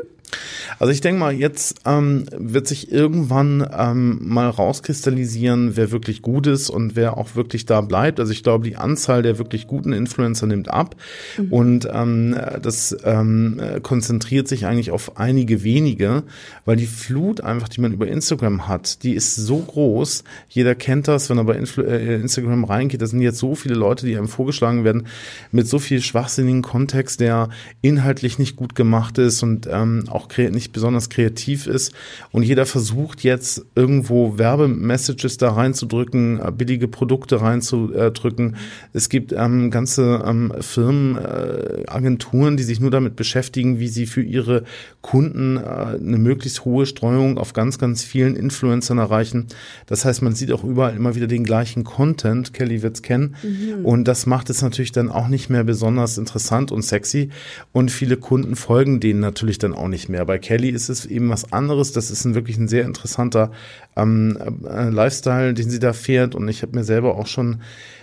Also 0.79 0.93
ich 0.93 1.01
denke 1.01 1.21
mal, 1.21 1.33
jetzt 1.33 1.81
ähm, 1.85 2.27
wird 2.37 2.67
sich 2.67 2.91
irgendwann 2.91 3.69
ähm, 3.77 4.19
mal 4.23 4.49
rauskristallisieren, 4.49 5.77
wer 5.77 5.91
wirklich 5.91 6.23
gut 6.23 6.47
ist 6.47 6.71
und 6.71 6.97
wer 6.97 7.17
auch 7.17 7.35
wirklich 7.35 7.67
da 7.67 7.81
bleibt. 7.81 8.21
Also 8.21 8.33
ich 8.33 8.43
glaube, 8.43 8.69
die 8.69 8.77
Anzahl 8.77 9.23
der 9.23 9.39
wirklich 9.39 9.67
guten 9.67 9.93
Influencer 9.93 10.47
nimmt 10.47 10.71
ab 10.71 10.97
mhm. 11.37 11.53
und 11.53 11.89
ähm, 11.93 12.37
das 12.63 12.97
ähm, 13.05 13.61
konzentriert 13.83 14.49
sich 14.49 14.67
eigentlich 14.67 14.91
auf 14.91 15.19
einige 15.19 15.65
wenige, 15.65 16.23
weil 16.65 16.77
die 16.77 16.87
Flut 16.87 17.41
einfach, 17.41 17.69
die 17.69 17.81
man 17.81 17.93
über 17.93 18.07
Instagram 18.07 18.69
hat, 18.69 19.03
die 19.03 19.15
ist 19.15 19.37
so 19.37 19.59
groß. 19.59 20.25
Jeder 20.49 20.75
kennt 20.75 21.09
das, 21.09 21.31
wenn 21.31 21.39
er 21.39 21.45
bei 21.45 21.57
Influ 21.57 21.83
äh, 21.83 22.17
Instagram 22.17 22.65
reingeht. 22.65 23.03
Da 23.03 23.07
sind 23.07 23.21
jetzt 23.21 23.39
so 23.39 23.55
viele 23.55 23.75
Leute, 23.75 24.07
die 24.07 24.17
einem 24.17 24.29
vorgeschlagen 24.29 24.85
werden 24.85 25.07
mit 25.53 25.69
so 25.69 25.79
viel 25.79 26.01
schwachsinnigen 26.01 26.63
Kontext, 26.63 27.21
der 27.21 27.49
inhaltlich 27.83 28.39
nicht 28.39 28.57
gut 28.57 28.75
gemacht 28.75 29.19
ist 29.19 29.43
und 29.43 29.69
ähm, 29.71 30.05
auch 30.09 30.20
nicht 30.51 30.73
besonders 30.73 31.09
kreativ 31.09 31.67
ist. 31.67 31.93
Und 32.33 32.43
jeder 32.43 32.67
versucht 32.67 33.23
jetzt 33.23 33.65
irgendwo 33.75 34.39
Werbemessages 34.39 35.37
da 35.37 35.53
reinzudrücken, 35.53 36.41
äh, 36.41 36.51
billige 36.51 36.89
Produkte 36.89 37.41
reinzudrücken. 37.41 38.57
Es 38.93 39.09
gibt 39.09 39.33
ähm, 39.33 39.71
ganze 39.71 40.23
ähm, 40.27 40.53
Firmen, 40.61 41.17
äh, 41.17 41.85
Agenturen, 41.87 42.57
die 42.57 42.63
sich 42.63 42.81
nur 42.81 42.91
damit 42.91 43.17
beschäftigen, 43.17 43.79
wie 43.79 43.89
sie 43.89 44.07
für 44.07 44.23
ihre 44.23 44.65
Kunden 45.01 45.57
äh, 45.57 45.61
eine 45.61 46.19
möglichst 46.19 46.65
hohe 46.65 46.87
Streuung 46.87 47.39
auf 47.39 47.53
ganz, 47.53 47.79
ganz 47.79 48.03
vielen 48.03 48.37
Influencern 48.37 48.99
erreichen. 48.99 49.47
Das 49.87 50.05
heißt, 50.05 50.23
man 50.23 50.35
sieht 50.35 50.53
auch 50.53 50.65
überall 50.65 50.95
immer 50.95 51.15
wieder 51.15 51.27
den 51.27 51.45
gleichen 51.45 51.85
Content. 51.85 52.53
Kelly 52.53 52.83
wird's 52.83 53.03
kennen. 53.03 53.37
Mhm. 53.43 53.85
Und 53.85 54.05
das 54.05 54.27
macht 54.27 54.51
es 54.51 54.63
natürlich 54.63 54.93
dann 54.93 55.09
auch 55.09 55.29
nicht 55.29 55.49
mehr 55.51 55.65
besonders 55.65 56.19
interessant 56.19 56.73
und 56.73 56.83
sexy. 56.83 57.31
Und 57.73 57.91
viele 57.91 58.17
Kunden 58.17 58.57
folgen 58.57 59.01
denen 59.01 59.21
natürlich 59.21 59.59
dann 59.59 59.73
auch 59.73 59.89
nicht 59.89 60.09
mehr. 60.11 60.25
Bei 60.25 60.39
Kelly 60.39 60.69
ist 60.69 60.89
es 60.89 61.07
eben 61.07 61.31
was 61.31 61.53
anderes. 61.53 61.93
Das 61.93 62.11
ist 62.11 62.25
ein, 62.25 62.35
wirklich 62.35 62.59
ein 62.59 62.69
sehr 62.69 62.85
interessanter 62.85 63.53
ähm, 63.97 64.39
äh, 64.69 64.91
Lifestyle, 64.91 65.55
den 65.55 65.71
sie 65.71 65.79
da 65.79 65.93
fährt. 65.93 66.35
Und 66.35 66.49
ich 66.49 66.63
habe 66.63 66.77
mir 66.77 66.85
selber 66.85 67.17
auch 67.17 67.27
schon 67.27 67.63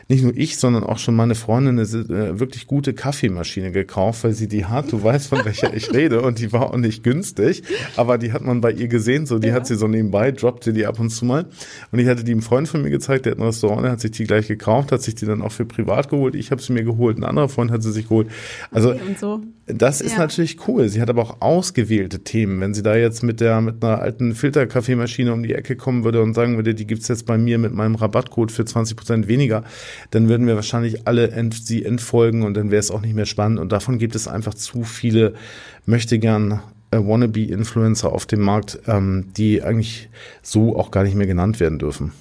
nicht 0.09 0.23
nur 0.23 0.35
ich, 0.37 0.57
sondern 0.57 0.83
auch 0.83 0.99
schon 0.99 1.15
meine 1.15 1.35
Freundin 1.35 1.77
eine 1.77 1.87
äh, 1.87 2.39
wirklich 2.39 2.65
gute 2.65 2.93
Kaffeemaschine 2.93 3.71
gekauft, 3.71 4.23
weil 4.23 4.33
sie 4.33 4.47
die 4.47 4.65
hat. 4.65 4.91
Du 4.91 5.03
weißt, 5.03 5.27
von 5.27 5.43
welcher 5.43 5.73
ich 5.73 5.93
rede. 5.93 6.21
Und 6.21 6.39
die 6.39 6.53
war 6.53 6.71
auch 6.71 6.77
nicht 6.77 7.03
günstig. 7.03 7.63
Aber 7.97 8.17
die 8.17 8.31
hat 8.31 8.41
man 8.41 8.61
bei 8.61 8.71
ihr 8.71 8.87
gesehen. 8.87 9.25
So, 9.25 9.37
die 9.37 9.49
ja. 9.49 9.53
hat 9.53 9.67
sie 9.67 9.75
so 9.75 9.87
nebenbei, 9.87 10.31
droppt 10.31 10.63
sie 10.63 10.71
die 10.71 10.85
ab 10.85 10.99
und 10.99 11.09
zu 11.09 11.25
mal. 11.25 11.45
Und 11.91 11.99
ich 11.99 12.07
hatte 12.07 12.23
die 12.23 12.31
einem 12.31 12.41
Freund 12.41 12.69
von 12.69 12.81
mir 12.81 12.89
gezeigt, 12.89 13.25
der 13.25 13.31
hat 13.31 13.39
ein 13.39 13.43
Restaurant, 13.43 13.83
der 13.83 13.91
hat 13.91 13.99
sich 13.99 14.11
die 14.11 14.23
gleich 14.23 14.47
gekauft, 14.47 14.93
hat 14.93 15.01
sich 15.01 15.15
die 15.15 15.25
dann 15.25 15.41
auch 15.41 15.51
für 15.51 15.65
privat 15.65 16.09
geholt. 16.09 16.35
Ich 16.35 16.51
habe 16.51 16.61
sie 16.61 16.71
mir 16.71 16.83
geholt, 16.83 17.17
ein 17.17 17.25
anderer 17.25 17.49
Freund 17.49 17.71
hat 17.71 17.83
sie 17.83 17.91
sich 17.91 18.07
geholt. 18.07 18.29
Also 18.71 18.91
okay, 18.91 19.15
so. 19.19 19.41
das 19.65 19.99
ist 19.99 20.13
ja. 20.13 20.19
natürlich 20.19 20.67
cool. 20.67 20.87
Sie 20.87 21.01
hat 21.01 21.09
aber 21.09 21.23
auch 21.23 21.41
ausgewählte 21.41 22.19
Themen. 22.23 22.61
Wenn 22.61 22.73
sie 22.73 22.83
da 22.83 22.95
jetzt 22.95 23.23
mit 23.23 23.41
der 23.41 23.59
mit 23.59 23.83
einer 23.83 23.99
alten 23.99 24.35
Filterkaffeemaschine 24.35 25.33
um 25.33 25.43
die 25.43 25.53
Ecke 25.53 25.75
kommen 25.75 26.05
würde 26.05 26.21
und 26.21 26.33
sagen 26.33 26.55
würde, 26.55 26.73
die 26.73 26.87
gibt's 26.87 27.09
jetzt 27.09 27.25
bei 27.25 27.37
mir 27.37 27.57
mit 27.57 27.73
meinem 27.73 27.95
Rabattcode 27.95 28.51
für 28.51 28.63
20 28.63 28.95
Prozent 28.95 29.27
weniger, 29.27 29.63
dann 30.11 30.29
würden 30.29 30.47
wir 30.47 30.55
wahrscheinlich 30.55 31.07
alle 31.07 31.31
ent, 31.31 31.53
sie 31.53 31.83
entfolgen 31.83 32.43
und 32.43 32.55
dann 32.55 32.71
wäre 32.71 32.79
es 32.79 32.91
auch 32.91 33.01
nicht 33.01 33.15
mehr 33.15 33.25
spannend. 33.25 33.59
Und 33.59 33.71
davon 33.71 33.97
gibt 33.97 34.15
es 34.15 34.27
einfach 34.27 34.53
zu 34.53 34.83
viele, 34.83 35.33
möchte 35.85 36.19
gern 36.19 36.61
äh, 36.91 36.97
Wannabe-Influencer 36.97 38.11
auf 38.11 38.25
dem 38.25 38.41
Markt, 38.41 38.79
ähm, 38.87 39.27
die 39.35 39.61
eigentlich 39.61 40.09
so 40.41 40.77
auch 40.77 40.91
gar 40.91 41.03
nicht 41.03 41.15
mehr 41.15 41.27
genannt 41.27 41.59
werden 41.59 41.79
dürfen. 41.79 42.11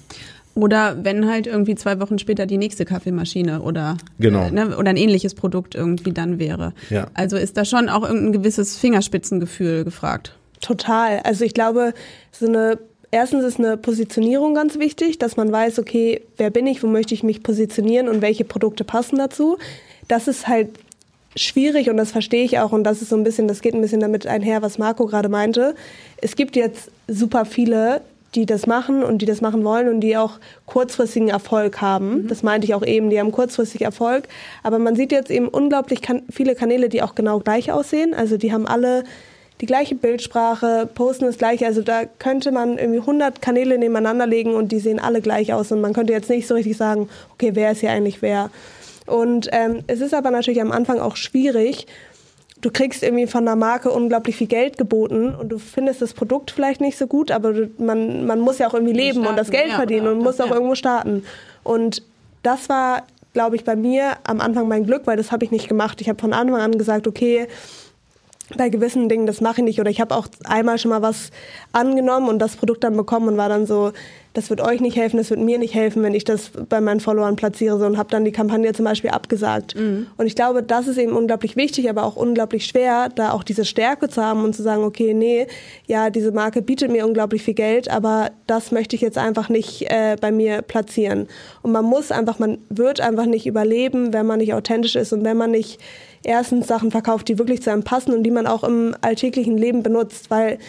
Oder 0.55 0.97
wenn 1.03 1.29
halt 1.29 1.45
irgendwie 1.45 1.75
zwei 1.75 1.99
Wochen 1.99 2.17
später 2.17 2.47
die 2.47 2.57
nächste 2.57 2.83
Kaffeemaschine 2.83 3.61
oder, 3.61 3.95
genau. 4.17 4.47
äh, 4.47 4.51
ne, 4.51 4.75
oder 4.75 4.89
ein 4.89 4.97
ähnliches 4.97 5.35
Produkt 5.35 5.75
irgendwie 5.75 6.11
dann 6.11 6.39
wäre. 6.39 6.73
Ja. 6.89 7.07
Also 7.13 7.37
ist 7.37 7.57
da 7.57 7.63
schon 7.63 7.89
auch 7.89 8.03
irgendein 8.03 8.33
gewisses 8.33 8.75
Fingerspitzengefühl 8.75 9.83
gefragt. 9.83 10.35
Total. 10.59 11.19
Also 11.23 11.45
ich 11.45 11.53
glaube, 11.53 11.93
so 12.31 12.47
eine 12.47 12.79
erstens 13.11 13.43
ist 13.43 13.59
eine 13.59 13.77
Positionierung 13.77 14.53
ganz 14.53 14.79
wichtig, 14.79 15.17
dass 15.19 15.37
man 15.37 15.51
weiß, 15.51 15.79
okay, 15.79 16.21
wer 16.37 16.49
bin 16.49 16.67
ich, 16.67 16.83
wo 16.83 16.87
möchte 16.87 17.13
ich 17.13 17.23
mich 17.23 17.43
positionieren 17.43 18.07
und 18.09 18.21
welche 18.21 18.43
Produkte 18.43 18.83
passen 18.83 19.17
dazu. 19.17 19.57
Das 20.07 20.27
ist 20.27 20.47
halt 20.47 20.69
schwierig 21.35 21.89
und 21.89 21.97
das 21.97 22.11
verstehe 22.11 22.43
ich 22.43 22.59
auch 22.59 22.71
und 22.71 22.83
das 22.83 23.01
ist 23.01 23.09
so 23.09 23.15
ein 23.15 23.23
bisschen, 23.23 23.47
das 23.47 23.61
geht 23.61 23.73
ein 23.73 23.81
bisschen 23.81 23.99
damit 23.99 24.25
einher, 24.25 24.61
was 24.61 24.77
Marco 24.77 25.05
gerade 25.05 25.29
meinte. 25.29 25.75
Es 26.17 26.35
gibt 26.35 26.55
jetzt 26.55 26.89
super 27.07 27.45
viele, 27.45 28.01
die 28.35 28.45
das 28.45 28.67
machen 28.67 29.03
und 29.03 29.19
die 29.21 29.25
das 29.25 29.41
machen 29.41 29.63
wollen 29.63 29.87
und 29.87 30.01
die 30.01 30.17
auch 30.17 30.39
kurzfristigen 30.65 31.29
Erfolg 31.29 31.81
haben. 31.81 32.23
Mhm. 32.23 32.27
Das 32.27 32.43
meinte 32.43 32.65
ich 32.65 32.73
auch 32.73 32.85
eben, 32.85 33.09
die 33.09 33.19
haben 33.19 33.31
kurzfristig 33.31 33.81
Erfolg. 33.81 34.27
Aber 34.63 34.79
man 34.79 34.95
sieht 34.95 35.11
jetzt 35.11 35.31
eben 35.31 35.47
unglaublich 35.47 36.01
kan 36.01 36.23
viele 36.29 36.55
Kanäle, 36.55 36.89
die 36.89 37.01
auch 37.01 37.15
genau 37.15 37.39
gleich 37.39 37.71
aussehen. 37.71 38.13
Also 38.13 38.37
die 38.37 38.51
haben 38.51 38.67
alle 38.67 39.03
die 39.61 39.65
gleiche 39.65 39.95
Bildsprache, 39.95 40.87
posten 40.93 41.25
das 41.25 41.37
gleiche. 41.37 41.65
Also 41.65 41.81
da 41.81 42.05
könnte 42.05 42.51
man 42.51 42.77
irgendwie 42.77 42.99
100 42.99 43.41
Kanäle 43.41 43.77
nebeneinander 43.77 44.27
legen 44.27 44.53
und 44.53 44.71
die 44.71 44.79
sehen 44.79 44.99
alle 44.99 45.21
gleich 45.21 45.53
aus. 45.53 45.71
Und 45.71 45.81
man 45.81 45.93
könnte 45.93 46.13
jetzt 46.13 46.29
nicht 46.29 46.47
so 46.47 46.53
richtig 46.53 46.77
sagen, 46.77 47.09
okay, 47.33 47.51
wer 47.53 47.71
ist 47.71 47.79
hier 47.79 47.91
eigentlich 47.91 48.21
wer. 48.21 48.51
Und 49.07 49.49
ähm, 49.51 49.83
es 49.87 50.01
ist 50.01 50.13
aber 50.13 50.29
natürlich 50.31 50.61
am 50.61 50.71
Anfang 50.71 50.99
auch 50.99 51.15
schwierig. 51.15 51.87
Du 52.61 52.71
kriegst 52.71 53.03
irgendwie 53.03 53.27
von 53.27 53.47
einer 53.47 53.55
Marke 53.55 53.89
unglaublich 53.91 54.35
viel 54.35 54.47
Geld 54.47 54.77
geboten 54.77 55.33
und 55.33 55.49
du 55.49 55.59
findest 55.59 56.01
das 56.01 56.13
Produkt 56.13 56.51
vielleicht 56.51 56.81
nicht 56.81 56.97
so 56.97 57.05
gut, 57.05 57.29
aber 57.29 57.53
du, 57.53 57.69
man, 57.77 58.25
man 58.25 58.39
muss 58.39 58.57
ja 58.57 58.67
auch 58.67 58.73
irgendwie 58.73 58.93
leben 58.93 59.19
starten, 59.19 59.29
und 59.29 59.37
das 59.37 59.51
Geld 59.51 59.69
ja, 59.69 59.75
verdienen 59.75 60.07
und 60.07 60.19
muss 60.19 60.41
auch 60.41 60.47
ja. 60.47 60.55
irgendwo 60.55 60.75
starten. 60.75 61.23
Und 61.63 62.01
das 62.43 62.67
war, 62.67 63.03
glaube 63.33 63.55
ich, 63.55 63.63
bei 63.63 63.75
mir 63.75 64.13
am 64.23 64.41
Anfang 64.41 64.67
mein 64.67 64.85
Glück, 64.85 65.03
weil 65.05 65.17
das 65.17 65.31
habe 65.31 65.45
ich 65.45 65.51
nicht 65.51 65.67
gemacht. 65.67 66.01
Ich 66.01 66.09
habe 66.09 66.19
von 66.19 66.33
Anfang 66.33 66.59
an 66.59 66.77
gesagt, 66.77 67.07
okay, 67.07 67.47
bei 68.55 68.69
gewissen 68.69 69.09
Dingen, 69.09 69.27
das 69.27 69.41
mache 69.41 69.61
ich 69.61 69.65
nicht. 69.65 69.79
Oder 69.79 69.89
ich 69.89 69.99
habe 69.99 70.15
auch 70.15 70.27
einmal 70.45 70.77
schon 70.77 70.89
mal 70.89 71.01
was 71.01 71.31
angenommen 71.73 72.29
und 72.29 72.39
das 72.39 72.55
Produkt 72.55 72.83
dann 72.83 72.95
bekommen 72.95 73.27
und 73.27 73.37
war 73.37 73.49
dann 73.49 73.65
so, 73.65 73.91
das 74.37 74.51
wird 74.51 74.61
euch 74.61 74.81
nicht 74.81 74.95
helfen, 74.95 75.17
das 75.17 75.31
wird 75.31 75.39
mir 75.39 75.57
nicht 75.57 75.73
helfen, 75.73 76.03
wenn 76.03 76.13
ich 76.13 76.23
das 76.23 76.51
bei 76.69 76.79
meinen 76.79 76.99
Followern 76.99 77.35
platziere 77.35 77.79
so, 77.79 77.85
und 77.87 77.97
habe 77.97 78.11
dann 78.11 78.23
die 78.23 78.31
Kampagne 78.31 78.71
zum 78.71 78.85
Beispiel 78.85 79.09
abgesagt. 79.09 79.75
Mhm. 79.75 80.05
Und 80.15 80.27
ich 80.27 80.35
glaube, 80.35 80.61
das 80.61 80.87
ist 80.87 80.99
eben 80.99 81.13
unglaublich 81.13 81.55
wichtig, 81.55 81.89
aber 81.89 82.03
auch 82.03 82.15
unglaublich 82.15 82.67
schwer, 82.67 83.09
da 83.09 83.31
auch 83.31 83.41
diese 83.41 83.65
Stärke 83.65 84.09
zu 84.09 84.23
haben 84.23 84.43
und 84.43 84.55
zu 84.55 84.61
sagen, 84.61 84.83
okay, 84.83 85.15
nee, 85.15 85.47
ja, 85.87 86.11
diese 86.11 86.31
Marke 86.31 86.61
bietet 86.61 86.91
mir 86.91 87.07
unglaublich 87.07 87.41
viel 87.41 87.55
Geld, 87.55 87.89
aber 87.89 88.29
das 88.45 88.71
möchte 88.71 88.95
ich 88.95 89.01
jetzt 89.01 89.17
einfach 89.17 89.49
nicht 89.49 89.89
äh, 89.89 90.17
bei 90.21 90.31
mir 90.31 90.61
platzieren. 90.61 91.27
Und 91.63 91.71
man 91.71 91.85
muss 91.85 92.11
einfach, 92.11 92.37
man 92.37 92.59
wird 92.69 93.01
einfach 93.01 93.25
nicht 93.25 93.47
überleben, 93.47 94.13
wenn 94.13 94.27
man 94.27 94.37
nicht 94.37 94.53
authentisch 94.53 94.95
ist 94.95 95.13
und 95.13 95.25
wenn 95.25 95.37
man 95.37 95.49
nicht 95.49 95.79
erstens 96.27 96.67
Sachen 96.67 96.91
verkauft, 96.91 97.27
die 97.27 97.39
wirklich 97.39 97.61
zu 97.61 97.71
einem 97.71 97.83
passen 97.83 98.13
und 98.13 98.23
die 98.23 98.31
man 98.31 98.45
auch 98.45 98.63
im 98.63 98.95
alltäglichen 99.01 99.57
Leben 99.57 99.81
benutzt, 99.81 100.29
weil 100.29 100.59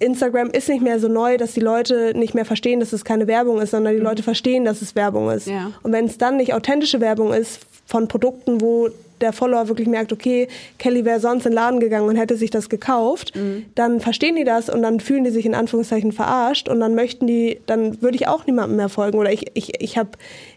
Instagram 0.00 0.50
ist 0.50 0.68
nicht 0.68 0.82
mehr 0.82 0.98
so 0.98 1.06
neu, 1.08 1.36
dass 1.36 1.52
die 1.52 1.60
Leute 1.60 2.12
nicht 2.16 2.34
mehr 2.34 2.44
verstehen, 2.44 2.80
dass 2.80 2.92
es 2.92 3.04
keine 3.04 3.28
Werbung 3.28 3.60
ist, 3.60 3.70
sondern 3.70 3.94
die 3.94 4.00
mhm. 4.00 4.06
Leute 4.06 4.22
verstehen, 4.22 4.64
dass 4.64 4.82
es 4.82 4.96
Werbung 4.96 5.30
ist. 5.30 5.46
Ja. 5.46 5.70
Und 5.82 5.92
wenn 5.92 6.06
es 6.06 6.18
dann 6.18 6.36
nicht 6.36 6.54
authentische 6.54 7.00
Werbung 7.00 7.32
ist, 7.32 7.60
von 7.86 8.08
Produkten, 8.08 8.60
wo 8.60 8.90
der 9.22 9.32
Follower 9.32 9.68
wirklich 9.68 9.88
merkt, 9.88 10.12
okay, 10.12 10.48
Kelly 10.78 11.04
wäre 11.04 11.20
sonst 11.20 11.46
in 11.46 11.52
den 11.52 11.56
Laden 11.56 11.80
gegangen 11.80 12.08
und 12.08 12.16
hätte 12.16 12.36
sich 12.36 12.50
das 12.50 12.68
gekauft, 12.68 13.34
mhm. 13.34 13.64
dann 13.74 14.00
verstehen 14.00 14.36
die 14.36 14.44
das 14.44 14.68
und 14.68 14.82
dann 14.82 15.00
fühlen 15.00 15.24
die 15.24 15.30
sich 15.30 15.46
in 15.46 15.54
Anführungszeichen 15.54 16.12
verarscht 16.12 16.68
und 16.68 16.80
dann 16.80 16.94
möchten 16.94 17.26
die, 17.26 17.60
dann 17.66 18.02
würde 18.02 18.16
ich 18.16 18.28
auch 18.28 18.46
niemandem 18.46 18.76
mehr 18.76 18.88
folgen. 18.88 19.18
Oder 19.18 19.32
ich, 19.32 19.46
ich, 19.54 19.80
ich 19.80 19.96
habe 19.96 20.10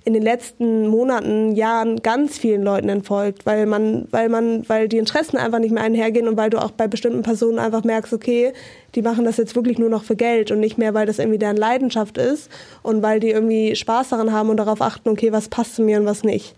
in 0.04 0.14
den 0.14 0.24
letzten 0.24 0.88
Monaten, 0.88 1.56
Jahren 1.56 2.02
ganz 2.02 2.38
vielen 2.38 2.64
Leuten 2.64 2.90
entfolgt, 2.90 3.46
weil 3.46 3.66
man, 3.66 4.08
weil 4.12 4.30
man, 4.30 4.68
weil 4.68 4.88
die 4.90 4.98
Interessen 4.98 5.38
einfach 5.38 5.60
nicht 5.60 5.72
mehr 5.72 5.84
einhergehen 5.84 6.28
und 6.28 6.38
weil 6.38 6.50
du 6.50 6.62
auch 6.62 6.72
bei 6.72 6.88
bestimmten 6.88 7.22
Personen 7.22 7.60
einfach 7.60 7.84
merkst, 7.84 8.14
okay, 8.14 8.52
die 8.96 9.02
machen 9.02 9.26
das 9.26 9.38
jetzt 9.38 9.56
wirklich 9.56 9.78
nur 9.78 9.90
noch 9.90 10.04
für 10.04 10.16
Geld 10.16 10.52
und 10.52 10.60
nicht 10.60 10.78
mehr, 10.78 10.94
weil 10.94 11.06
das 11.06 11.20
irgendwie 11.20 11.38
deren 11.38 11.58
Leidenschaft 11.58 12.18
ist 12.18 12.50
und 12.82 13.04
weil 13.04 13.20
die 13.20 13.30
irgendwie 13.30 13.76
Spaß 13.76 14.10
daran 14.10 14.32
haben 14.32 14.50
und 14.50 14.58
darauf 14.58 14.82
achten, 14.82 15.10
okay, 15.10 15.32
was 15.32 15.50
passt 15.50 15.76
zu 15.76 15.84
mir 15.84 16.00
und 16.00 16.06
was 16.06 16.24
nicht. 16.24 16.56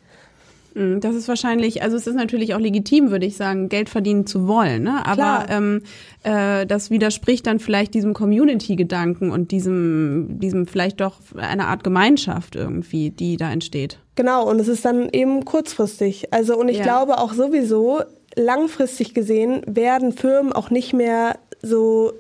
Mm, 0.77 1.00
das 1.00 1.15
ist 1.15 1.27
wahrscheinlich, 1.27 1.81
also 1.81 1.98
es 1.98 2.05
ist 2.05 2.15
natürlich 2.15 2.53
auch 2.53 2.60
legitim, 2.60 3.10
würde 3.10 3.25
ich 3.25 3.36
sagen, 3.36 3.67
Geld 3.67 3.89
verdienen 3.89 4.27
zu 4.27 4.48
wollen. 4.48 4.84
Ne? 4.84 5.05
Aber 5.05 5.48
ähm, 5.50 5.81
äh, 6.24 6.67
das 6.67 6.91
widerspricht 6.91 7.48
dann 7.48 7.60
vielleicht 7.60 7.96
diesem 7.96 8.13
Community-Gedanken 8.13 9.31
und 9.31 9.51
diesem, 9.51 10.39
diesem 10.39 10.67
vielleicht 10.67 11.01
doch 11.01 11.15
eine 11.36 11.65
Art 11.65 11.84
Gemeinschaft 11.84 12.55
irgendwie, 12.55 13.10
die 13.10 13.38
da 13.38 13.51
entsteht. 13.51 14.00
Genau, 14.15 14.48
und 14.48 14.60
es 14.60 14.67
ist 14.67 14.86
dann 14.86 15.10
eben 15.10 15.46
kurzfristig. 15.46 16.31
Also 16.34 16.57
und 16.57 16.69
ich 16.69 16.77
ja. 16.77 16.84
glaube 16.84 17.17
auch 17.17 17.34
sowieso, 17.34 18.01
langfristig 18.36 19.15
gesehen 19.15 19.63
werden 19.65 20.12
Firmen 20.12 20.53
auch 20.53 20.69
nicht 20.69 20.93
mehr 20.93 21.39
so 21.62 22.13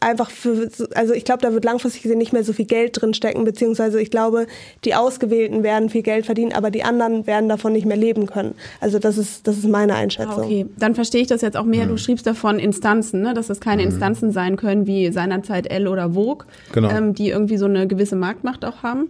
einfach 0.00 0.30
für, 0.30 0.68
also 0.94 1.14
ich 1.14 1.24
glaube, 1.24 1.42
da 1.42 1.52
wird 1.52 1.64
langfristig 1.64 2.02
gesehen 2.02 2.18
nicht 2.18 2.32
mehr 2.32 2.44
so 2.44 2.52
viel 2.52 2.64
Geld 2.64 3.00
drin 3.00 3.14
stecken, 3.14 3.44
beziehungsweise 3.44 4.00
ich 4.00 4.10
glaube, 4.10 4.46
die 4.84 4.94
Ausgewählten 4.94 5.62
werden 5.62 5.88
viel 5.88 6.02
Geld 6.02 6.26
verdienen, 6.26 6.52
aber 6.52 6.70
die 6.70 6.84
anderen 6.84 7.26
werden 7.26 7.48
davon 7.48 7.72
nicht 7.72 7.86
mehr 7.86 7.96
leben 7.96 8.26
können. 8.26 8.54
Also 8.80 8.98
das 8.98 9.18
ist, 9.18 9.46
das 9.46 9.58
ist 9.58 9.68
meine 9.68 9.94
Einschätzung. 9.94 10.42
Ah, 10.42 10.46
okay, 10.46 10.66
dann 10.78 10.94
verstehe 10.94 11.22
ich 11.22 11.28
das 11.28 11.40
jetzt 11.40 11.56
auch 11.56 11.64
mehr. 11.64 11.86
Mhm. 11.86 11.90
Du 11.90 11.96
schriebst 11.98 12.26
davon 12.26 12.58
Instanzen, 12.58 13.22
ne? 13.22 13.34
dass 13.34 13.46
das 13.46 13.60
keine 13.60 13.82
mhm. 13.82 13.88
Instanzen 13.88 14.32
sein 14.32 14.56
können 14.56 14.86
wie 14.86 15.10
seinerzeit 15.12 15.70
L 15.70 15.88
oder 15.88 16.14
Vogue, 16.14 16.46
genau. 16.72 16.90
ähm, 16.90 17.14
die 17.14 17.28
irgendwie 17.28 17.56
so 17.56 17.66
eine 17.66 17.86
gewisse 17.86 18.16
Marktmacht 18.16 18.64
auch 18.64 18.82
haben. 18.82 19.08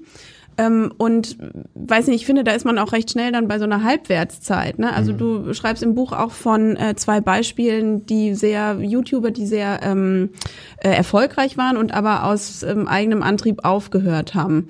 Ähm, 0.58 0.92
und 0.98 1.36
weiß 1.74 2.08
nicht, 2.08 2.16
ich 2.16 2.26
finde, 2.26 2.44
da 2.44 2.52
ist 2.52 2.64
man 2.64 2.78
auch 2.78 2.92
recht 2.92 3.10
schnell 3.10 3.32
dann 3.32 3.48
bei 3.48 3.58
so 3.58 3.64
einer 3.64 3.82
Halbwertszeit. 3.82 4.78
Ne? 4.78 4.92
Also 4.92 5.12
mhm. 5.12 5.18
du 5.18 5.54
schreibst 5.54 5.82
im 5.82 5.94
Buch 5.94 6.12
auch 6.12 6.32
von 6.32 6.76
äh, 6.76 6.94
zwei 6.96 7.20
Beispielen, 7.20 8.04
die 8.06 8.34
sehr 8.34 8.78
YouTuber, 8.80 9.30
die 9.30 9.46
sehr 9.46 9.80
ähm, 9.82 10.30
äh, 10.78 10.90
erfolgreich 10.90 11.56
waren 11.56 11.76
und 11.76 11.92
aber 11.92 12.24
aus 12.24 12.62
ähm, 12.62 12.86
eigenem 12.86 13.22
Antrieb 13.22 13.64
aufgehört 13.64 14.34
haben. 14.34 14.68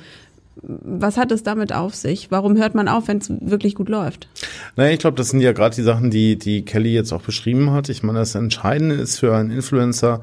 Was 0.64 1.16
hat 1.16 1.32
es 1.32 1.42
damit 1.42 1.72
auf 1.72 1.94
sich? 1.94 2.30
Warum 2.30 2.56
hört 2.56 2.74
man 2.74 2.86
auf, 2.86 3.08
wenn 3.08 3.18
es 3.18 3.32
wirklich 3.40 3.74
gut 3.74 3.88
läuft? 3.88 4.28
Naja, 4.76 4.92
ich 4.92 5.00
glaube, 5.00 5.16
das 5.16 5.30
sind 5.30 5.40
ja 5.40 5.52
gerade 5.52 5.74
die 5.74 5.82
Sachen, 5.82 6.10
die, 6.10 6.36
die 6.36 6.64
Kelly 6.64 6.92
jetzt 6.92 7.12
auch 7.12 7.22
beschrieben 7.22 7.70
hat. 7.72 7.88
Ich 7.88 8.02
meine, 8.02 8.18
das 8.18 8.34
Entscheidende 8.34 8.94
ist 8.94 9.18
für 9.18 9.34
einen 9.34 9.50
Influencer, 9.50 10.20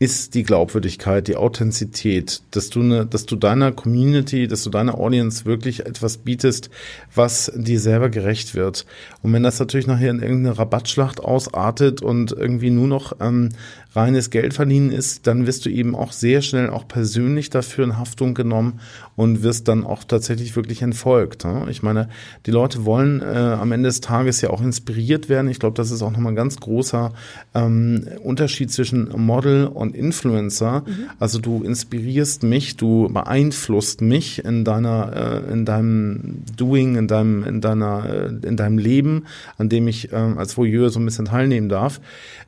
ist 0.00 0.34
die 0.34 0.44
Glaubwürdigkeit, 0.44 1.26
die 1.26 1.36
Authentizität, 1.36 2.42
dass 2.52 2.70
du 2.70 2.80
ne, 2.80 3.04
dass 3.04 3.26
du 3.26 3.34
deiner 3.34 3.72
Community, 3.72 4.46
dass 4.46 4.62
du 4.62 4.70
deiner 4.70 4.96
Audience 4.96 5.44
wirklich 5.44 5.86
etwas 5.86 6.18
bietest, 6.18 6.70
was 7.14 7.52
dir 7.56 7.80
selber 7.80 8.08
gerecht 8.08 8.54
wird. 8.54 8.86
Und 9.22 9.32
wenn 9.32 9.42
das 9.42 9.58
natürlich 9.58 9.88
nachher 9.88 10.10
in 10.10 10.22
irgendeine 10.22 10.56
Rabattschlacht 10.56 11.20
ausartet 11.20 12.00
und 12.00 12.30
irgendwie 12.30 12.70
nur 12.70 12.86
noch 12.86 13.16
ähm, 13.20 13.50
reines 13.94 14.30
Geld 14.30 14.54
verdienen 14.54 14.90
ist, 14.90 15.26
dann 15.26 15.46
wirst 15.46 15.64
du 15.66 15.70
eben 15.70 15.94
auch 15.94 16.12
sehr 16.12 16.42
schnell 16.42 16.70
auch 16.70 16.86
persönlich 16.86 17.50
dafür 17.50 17.84
in 17.84 17.98
Haftung 17.98 18.34
genommen 18.34 18.80
und 19.16 19.42
wirst 19.42 19.66
dann 19.66 19.84
auch 19.84 20.04
tatsächlich 20.04 20.54
wirklich 20.56 20.82
entfolgt. 20.82 21.44
Ne? 21.44 21.66
Ich 21.70 21.82
meine, 21.82 22.08
die 22.46 22.50
Leute 22.50 22.84
wollen 22.84 23.20
äh, 23.20 23.24
am 23.24 23.72
Ende 23.72 23.88
des 23.88 24.00
Tages 24.00 24.40
ja 24.40 24.50
auch 24.50 24.60
inspiriert 24.60 25.28
werden. 25.28 25.48
Ich 25.48 25.58
glaube, 25.58 25.74
das 25.74 25.90
ist 25.90 26.02
auch 26.02 26.12
nochmal 26.12 26.32
ein 26.32 26.36
ganz 26.36 26.58
großer 26.58 27.12
ähm, 27.54 28.06
Unterschied 28.22 28.70
zwischen 28.70 29.08
Model 29.16 29.66
und 29.66 29.87
und 29.88 29.96
Influencer. 29.96 30.84
Mhm. 30.86 31.10
Also 31.18 31.38
du 31.38 31.62
inspirierst 31.62 32.42
mich, 32.42 32.76
du 32.76 33.08
beeinflusst 33.08 34.00
mich 34.00 34.44
in 34.44 34.64
deiner, 34.64 35.44
äh, 35.48 35.52
in 35.52 35.64
deinem 35.64 36.42
Doing, 36.56 36.96
in 36.96 37.08
deinem, 37.08 37.44
in 37.44 37.60
deiner, 37.60 38.04
äh, 38.08 38.46
in 38.46 38.56
deinem 38.56 38.78
Leben, 38.78 39.24
an 39.56 39.68
dem 39.68 39.88
ich 39.88 40.12
äh, 40.12 40.16
als 40.16 40.56
Voyeur 40.56 40.90
so 40.90 41.00
ein 41.00 41.04
bisschen 41.04 41.26
teilnehmen 41.26 41.68
darf. 41.68 42.00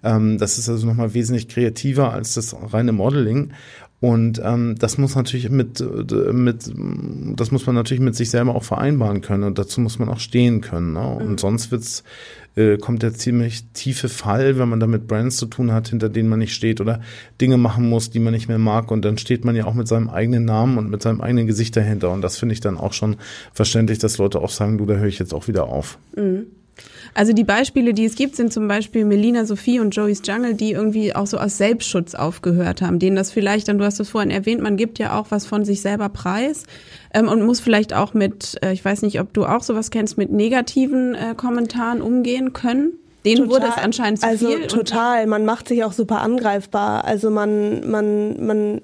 Ähm, 0.03 0.39
das 0.39 0.59
ist 0.59 0.69
also 0.69 0.87
nochmal 0.87 1.15
wesentlich 1.15 1.49
kreativer 1.49 2.13
als 2.13 2.35
das 2.35 2.55
reine 2.73 2.93
Modeling. 2.93 3.53
Und 4.01 4.41
ähm, 4.43 4.77
das 4.79 4.97
muss 4.97 5.15
natürlich 5.15 5.51
mit, 5.51 5.85
mit, 6.33 6.73
das 7.37 7.51
muss 7.51 7.67
man 7.67 7.75
natürlich 7.75 8.01
mit 8.01 8.17
sich 8.17 8.31
selber 8.31 8.55
auch 8.55 8.65
vereinbaren 8.65 9.21
können 9.21 9.45
und 9.45 9.59
dazu 9.59 9.83
muss 9.83 9.99
man 9.99 10.09
auch 10.09 10.21
stehen 10.21 10.63
können. 10.63 10.95
Ne? 10.95 11.07
Und 11.07 11.33
mhm. 11.33 11.39
sonst 11.39 11.71
wird's 11.71 12.03
äh, 12.57 12.79
kommt 12.79 13.03
der 13.03 13.13
ziemlich 13.13 13.65
tiefe 13.75 14.09
Fall, 14.09 14.59
wenn 14.59 14.69
man 14.69 14.81
da 14.81 14.87
mit 14.87 15.07
Brands 15.07 15.37
zu 15.37 15.47
tun 15.47 15.71
hat, 15.73 15.89
hinter 15.89 16.09
denen 16.09 16.29
man 16.29 16.39
nicht 16.39 16.55
steht 16.55 16.81
oder 16.81 17.01
Dinge 17.41 17.59
machen 17.59 17.89
muss, 17.89 18.11
die 18.11 18.21
man 18.21 18.33
nicht 18.33 18.49
mehr 18.49 18.59
mag. 18.59 18.91
Und 18.91 19.05
dann 19.05 19.19
steht 19.19 19.45
man 19.45 19.55
ja 19.55 19.67
auch 19.67 19.75
mit 19.75 19.87
seinem 19.87 20.09
eigenen 20.09 20.47
Namen 20.47 20.79
und 20.79 20.91
mit 20.91 21.03
seinem 21.03 21.21
eigenen 21.21 21.47
Gesicht 21.47 21.77
dahinter. 21.77 22.11
Und 22.11 22.23
das 22.23 22.39
finde 22.39 22.55
ich 22.55 22.61
dann 22.61 22.79
auch 22.79 22.93
schon 22.93 23.17
verständlich, 23.53 23.99
dass 23.99 24.19
Leute 24.19 24.41
auch 24.41 24.51
sagen, 24.51 24.79
du, 24.79 24.87
da 24.87 24.95
höre 24.95 25.09
ich 25.09 25.19
jetzt 25.19 25.35
auch 25.35 25.47
wieder 25.47 25.65
auf. 25.67 25.99
Mhm. 26.17 26.47
Also 27.15 27.33
die 27.33 27.45
Beispiele, 27.45 27.93
die 27.93 28.05
es 28.05 28.15
gibt, 28.15 28.37
sind 28.37 28.53
zum 28.53 28.69
Beispiel 28.69 29.05
Melina 29.05 29.45
Sophie 29.45 29.81
und 29.81 29.91
Joey's 29.95 30.23
Jungle, 30.25 30.55
die 30.55 30.73
irgendwie 30.73 31.15
auch 31.15 31.27
so 31.27 31.39
aus 31.39 31.59
Selbstschutz 31.59 32.15
aufgehört 32.15 32.83
haben, 32.83 32.99
denen 32.99 33.17
das 33.17 33.33
vielleicht, 33.33 33.69
dann 33.69 33.79
du 33.79 33.85
hast 33.85 34.01
es 34.01 34.09
vorhin 34.09 34.31
erwähnt, 34.31 34.63
man 34.63 34.77
gibt 34.77 34.99
ja 34.99 35.19
auch 35.19 35.27
was 35.31 35.47
von 35.47 35.65
sich 35.65 35.81
selber 35.81 36.09
preis 36.09 36.65
ähm, 37.13 37.29
und 37.29 37.45
muss 37.45 37.61
vielleicht 37.61 37.95
auch 37.95 38.15
mit, 38.15 38.59
äh, 38.63 38.73
ich 38.73 38.85
weiß 38.85 39.03
nicht, 39.03 39.21
ob 39.21 39.33
du 39.33 39.45
auch 39.45 39.63
sowas 39.63 39.91
kennst, 39.91 40.19
mit 40.19 40.31
negativen 40.31 41.15
äh, 41.15 41.35
Kommentaren 41.37 42.01
umgehen 42.01 42.53
können. 42.53 42.93
Denen 43.25 43.49
total, 43.49 43.51
wurde 43.51 43.73
es 43.77 43.85
anscheinend 43.85 44.21
zu 44.21 44.27
also 44.27 44.49
viel. 44.49 44.63
Also 44.63 44.77
total, 44.77 45.27
man 45.27 45.45
macht 45.45 45.69
sich 45.69 45.85
auch 45.85 45.93
super 45.93 46.21
angreifbar. 46.21 47.05
Also 47.05 47.31
man, 47.31 47.91
man, 47.91 48.47
man 48.47 48.81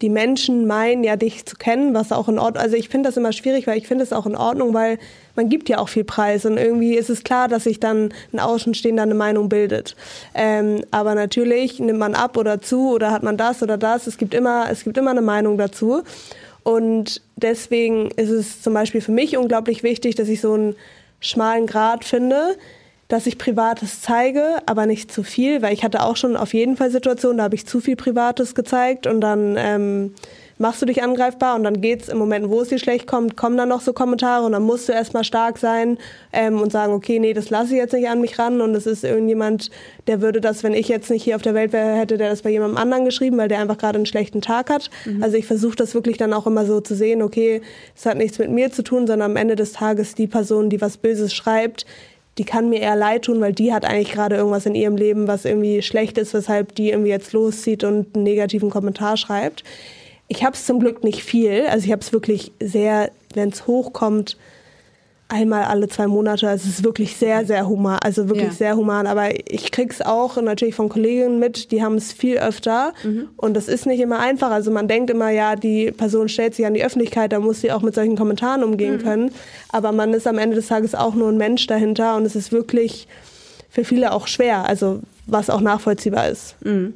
die 0.00 0.08
Menschen 0.08 0.66
meinen 0.66 1.04
ja 1.04 1.16
dich 1.16 1.44
zu 1.44 1.56
kennen, 1.56 1.94
was 1.94 2.12
auch 2.12 2.28
in 2.28 2.38
Ordnung, 2.38 2.62
also 2.62 2.76
ich 2.76 2.88
finde 2.88 3.08
das 3.08 3.16
immer 3.16 3.32
schwierig, 3.32 3.66
weil 3.66 3.78
ich 3.78 3.88
finde 3.88 4.04
es 4.04 4.12
auch 4.12 4.26
in 4.26 4.36
Ordnung, 4.36 4.74
weil 4.74 4.98
man 5.34 5.48
gibt 5.48 5.68
ja 5.68 5.78
auch 5.78 5.88
viel 5.88 6.04
Preis 6.04 6.44
und 6.44 6.56
irgendwie 6.56 6.94
ist 6.94 7.10
es 7.10 7.24
klar, 7.24 7.48
dass 7.48 7.64
sich 7.64 7.80
dann 7.80 8.12
ein 8.32 8.40
Außenstehender 8.40 9.02
eine 9.02 9.14
Meinung 9.14 9.48
bildet. 9.48 9.96
Ähm, 10.34 10.82
aber 10.90 11.14
natürlich 11.14 11.78
nimmt 11.80 11.98
man 11.98 12.14
ab 12.14 12.36
oder 12.36 12.60
zu 12.60 12.90
oder 12.90 13.12
hat 13.12 13.22
man 13.22 13.36
das 13.36 13.62
oder 13.62 13.78
das. 13.78 14.06
Es 14.06 14.18
gibt 14.18 14.34
immer, 14.34 14.66
es 14.70 14.84
gibt 14.84 14.98
immer 14.98 15.12
eine 15.12 15.22
Meinung 15.22 15.58
dazu. 15.58 16.02
Und 16.64 17.22
deswegen 17.36 18.10
ist 18.16 18.30
es 18.30 18.62
zum 18.62 18.74
Beispiel 18.74 19.00
für 19.00 19.12
mich 19.12 19.36
unglaublich 19.36 19.82
wichtig, 19.82 20.16
dass 20.16 20.28
ich 20.28 20.40
so 20.40 20.52
einen 20.52 20.76
schmalen 21.20 21.66
Grad 21.66 22.04
finde, 22.04 22.56
dass 23.08 23.26
ich 23.26 23.38
Privates 23.38 24.02
zeige, 24.02 24.58
aber 24.66 24.86
nicht 24.86 25.10
zu 25.10 25.22
viel, 25.22 25.62
weil 25.62 25.72
ich 25.72 25.82
hatte 25.82 26.02
auch 26.02 26.16
schon 26.16 26.36
auf 26.36 26.52
jeden 26.52 26.76
Fall 26.76 26.90
Situationen, 26.90 27.38
da 27.38 27.44
habe 27.44 27.54
ich 27.54 27.66
zu 27.66 27.80
viel 27.80 27.96
Privates 27.96 28.54
gezeigt 28.54 29.06
und 29.06 29.22
dann 29.22 29.56
ähm, 29.58 30.14
machst 30.58 30.82
du 30.82 30.86
dich 30.86 31.02
angreifbar 31.02 31.56
und 31.56 31.64
dann 31.64 31.80
geht's 31.80 32.08
im 32.08 32.18
Moment, 32.18 32.50
wo 32.50 32.60
es 32.60 32.68
dir 32.68 32.78
schlecht 32.78 33.06
kommt, 33.06 33.36
kommen 33.36 33.56
dann 33.56 33.70
noch 33.70 33.80
so 33.80 33.92
Kommentare 33.92 34.44
und 34.44 34.52
dann 34.52 34.62
musst 34.62 34.88
du 34.88 34.92
erstmal 34.92 35.24
stark 35.24 35.56
sein 35.56 35.98
ähm, 36.32 36.60
und 36.60 36.70
sagen, 36.70 36.92
okay, 36.92 37.18
nee, 37.18 37.32
das 37.32 37.48
lasse 37.48 37.72
ich 37.72 37.78
jetzt 37.78 37.94
nicht 37.94 38.08
an 38.08 38.20
mich 38.20 38.38
ran 38.38 38.60
und 38.60 38.74
es 38.74 38.86
ist 38.86 39.04
irgendjemand, 39.04 39.70
der 40.06 40.20
würde 40.20 40.40
das, 40.40 40.62
wenn 40.62 40.74
ich 40.74 40.88
jetzt 40.88 41.10
nicht 41.10 41.22
hier 41.22 41.36
auf 41.36 41.42
der 41.42 41.54
Welt 41.54 41.72
wäre, 41.72 41.94
hätte 41.94 42.18
der 42.18 42.28
das 42.28 42.42
bei 42.42 42.50
jemandem 42.50 42.76
anderen 42.76 43.04
geschrieben, 43.04 43.38
weil 43.38 43.48
der 43.48 43.60
einfach 43.60 43.78
gerade 43.78 43.96
einen 43.96 44.06
schlechten 44.06 44.42
Tag 44.42 44.68
hat. 44.68 44.90
Mhm. 45.06 45.22
Also 45.22 45.36
ich 45.36 45.46
versuche 45.46 45.76
das 45.76 45.94
wirklich 45.94 46.18
dann 46.18 46.34
auch 46.34 46.46
immer 46.46 46.66
so 46.66 46.80
zu 46.80 46.94
sehen, 46.94 47.22
okay, 47.22 47.62
es 47.96 48.04
hat 48.04 48.18
nichts 48.18 48.38
mit 48.38 48.50
mir 48.50 48.70
zu 48.70 48.82
tun, 48.82 49.06
sondern 49.06 49.30
am 49.30 49.36
Ende 49.36 49.56
des 49.56 49.72
Tages 49.72 50.14
die 50.14 50.26
Person, 50.26 50.68
die 50.68 50.80
was 50.80 50.98
Böses 50.98 51.32
schreibt, 51.32 51.86
die 52.38 52.44
kann 52.44 52.70
mir 52.70 52.80
eher 52.80 52.96
leid 52.96 53.22
tun, 53.22 53.40
weil 53.40 53.52
die 53.52 53.72
hat 53.72 53.84
eigentlich 53.84 54.12
gerade 54.12 54.36
irgendwas 54.36 54.64
in 54.64 54.74
ihrem 54.74 54.96
Leben, 54.96 55.26
was 55.26 55.44
irgendwie 55.44 55.82
schlecht 55.82 56.16
ist, 56.18 56.34
weshalb 56.34 56.74
die 56.74 56.90
irgendwie 56.90 57.10
jetzt 57.10 57.32
loszieht 57.32 57.84
und 57.84 58.14
einen 58.14 58.24
negativen 58.24 58.70
Kommentar 58.70 59.16
schreibt. 59.16 59.64
Ich 60.28 60.44
habe 60.44 60.54
es 60.54 60.64
zum 60.64 60.78
Glück 60.78 61.04
nicht 61.04 61.24
viel, 61.24 61.66
also 61.66 61.84
ich 61.84 61.92
habe 61.92 62.02
es 62.02 62.12
wirklich 62.12 62.52
sehr, 62.60 63.10
wenn 63.34 63.48
es 63.48 63.66
hochkommt, 63.66 64.36
einmal 65.28 65.64
alle 65.64 65.88
zwei 65.88 66.06
Monate. 66.06 66.48
Also 66.48 66.68
es 66.68 66.78
ist 66.78 66.84
wirklich 66.84 67.16
sehr, 67.16 67.44
sehr 67.46 67.68
human, 67.68 67.98
also 68.02 68.28
wirklich 68.28 68.48
ja. 68.48 68.52
sehr 68.52 68.76
human. 68.76 69.06
Aber 69.06 69.30
ich 69.50 69.70
krieg's 69.70 70.00
auch 70.00 70.40
natürlich 70.40 70.74
von 70.74 70.88
Kolleginnen 70.88 71.38
mit, 71.38 71.70
die 71.70 71.82
haben 71.82 71.96
es 71.96 72.12
viel 72.12 72.38
öfter. 72.38 72.94
Mhm. 73.04 73.28
Und 73.36 73.54
das 73.54 73.68
ist 73.68 73.86
nicht 73.86 74.00
immer 74.00 74.18
einfach. 74.20 74.50
Also 74.50 74.70
man 74.70 74.88
denkt 74.88 75.10
immer, 75.10 75.30
ja, 75.30 75.54
die 75.54 75.92
Person 75.92 76.28
stellt 76.28 76.54
sich 76.54 76.64
an 76.64 76.74
die 76.74 76.84
Öffentlichkeit, 76.84 77.32
da 77.32 77.40
muss 77.40 77.60
sie 77.60 77.72
auch 77.72 77.82
mit 77.82 77.94
solchen 77.94 78.16
Kommentaren 78.16 78.64
umgehen 78.64 78.96
mhm. 78.96 79.02
können. 79.02 79.30
Aber 79.70 79.92
man 79.92 80.14
ist 80.14 80.26
am 80.26 80.38
Ende 80.38 80.56
des 80.56 80.68
Tages 80.68 80.94
auch 80.94 81.14
nur 81.14 81.28
ein 81.28 81.36
Mensch 81.36 81.66
dahinter 81.66 82.16
und 82.16 82.24
es 82.24 82.34
ist 82.34 82.50
wirklich 82.50 83.06
für 83.68 83.84
viele 83.84 84.12
auch 84.12 84.26
schwer. 84.26 84.64
Also 84.64 85.00
was 85.26 85.50
auch 85.50 85.60
nachvollziehbar 85.60 86.28
ist. 86.28 86.56
Mhm. 86.64 86.94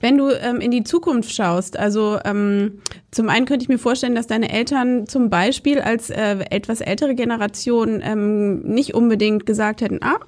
Wenn 0.00 0.16
du 0.16 0.30
ähm, 0.30 0.60
in 0.60 0.70
die 0.70 0.82
Zukunft 0.82 1.32
schaust, 1.34 1.78
also 1.78 2.18
ähm, 2.24 2.80
zum 3.10 3.28
einen 3.28 3.46
könnte 3.46 3.64
ich 3.64 3.68
mir 3.68 3.78
vorstellen, 3.78 4.14
dass 4.14 4.26
deine 4.26 4.52
Eltern 4.52 5.06
zum 5.06 5.30
Beispiel 5.30 5.80
als 5.80 6.10
äh, 6.10 6.38
etwas 6.50 6.80
ältere 6.80 7.14
Generation 7.14 8.00
ähm, 8.04 8.60
nicht 8.60 8.94
unbedingt 8.94 9.46
gesagt 9.46 9.80
hätten, 9.80 9.98
ah, 10.02 10.20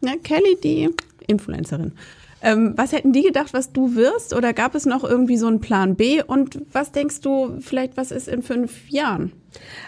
ne, 0.00 0.18
Kelly, 0.22 0.56
die 0.62 0.90
Influencerin, 1.26 1.92
Ähm, 2.42 2.74
was 2.76 2.92
hätten 2.92 3.12
die 3.14 3.22
gedacht, 3.22 3.54
was 3.54 3.72
du 3.72 3.94
wirst? 3.94 4.34
Oder 4.34 4.52
gab 4.52 4.74
es 4.74 4.84
noch 4.84 5.02
irgendwie 5.02 5.38
so 5.38 5.46
einen 5.46 5.60
Plan 5.60 5.94
B? 5.96 6.22
Und 6.22 6.60
was 6.72 6.92
denkst 6.92 7.22
du 7.22 7.56
vielleicht, 7.60 7.96
was 7.96 8.10
ist 8.10 8.28
in 8.28 8.42
fünf 8.42 8.90
Jahren? 8.90 9.32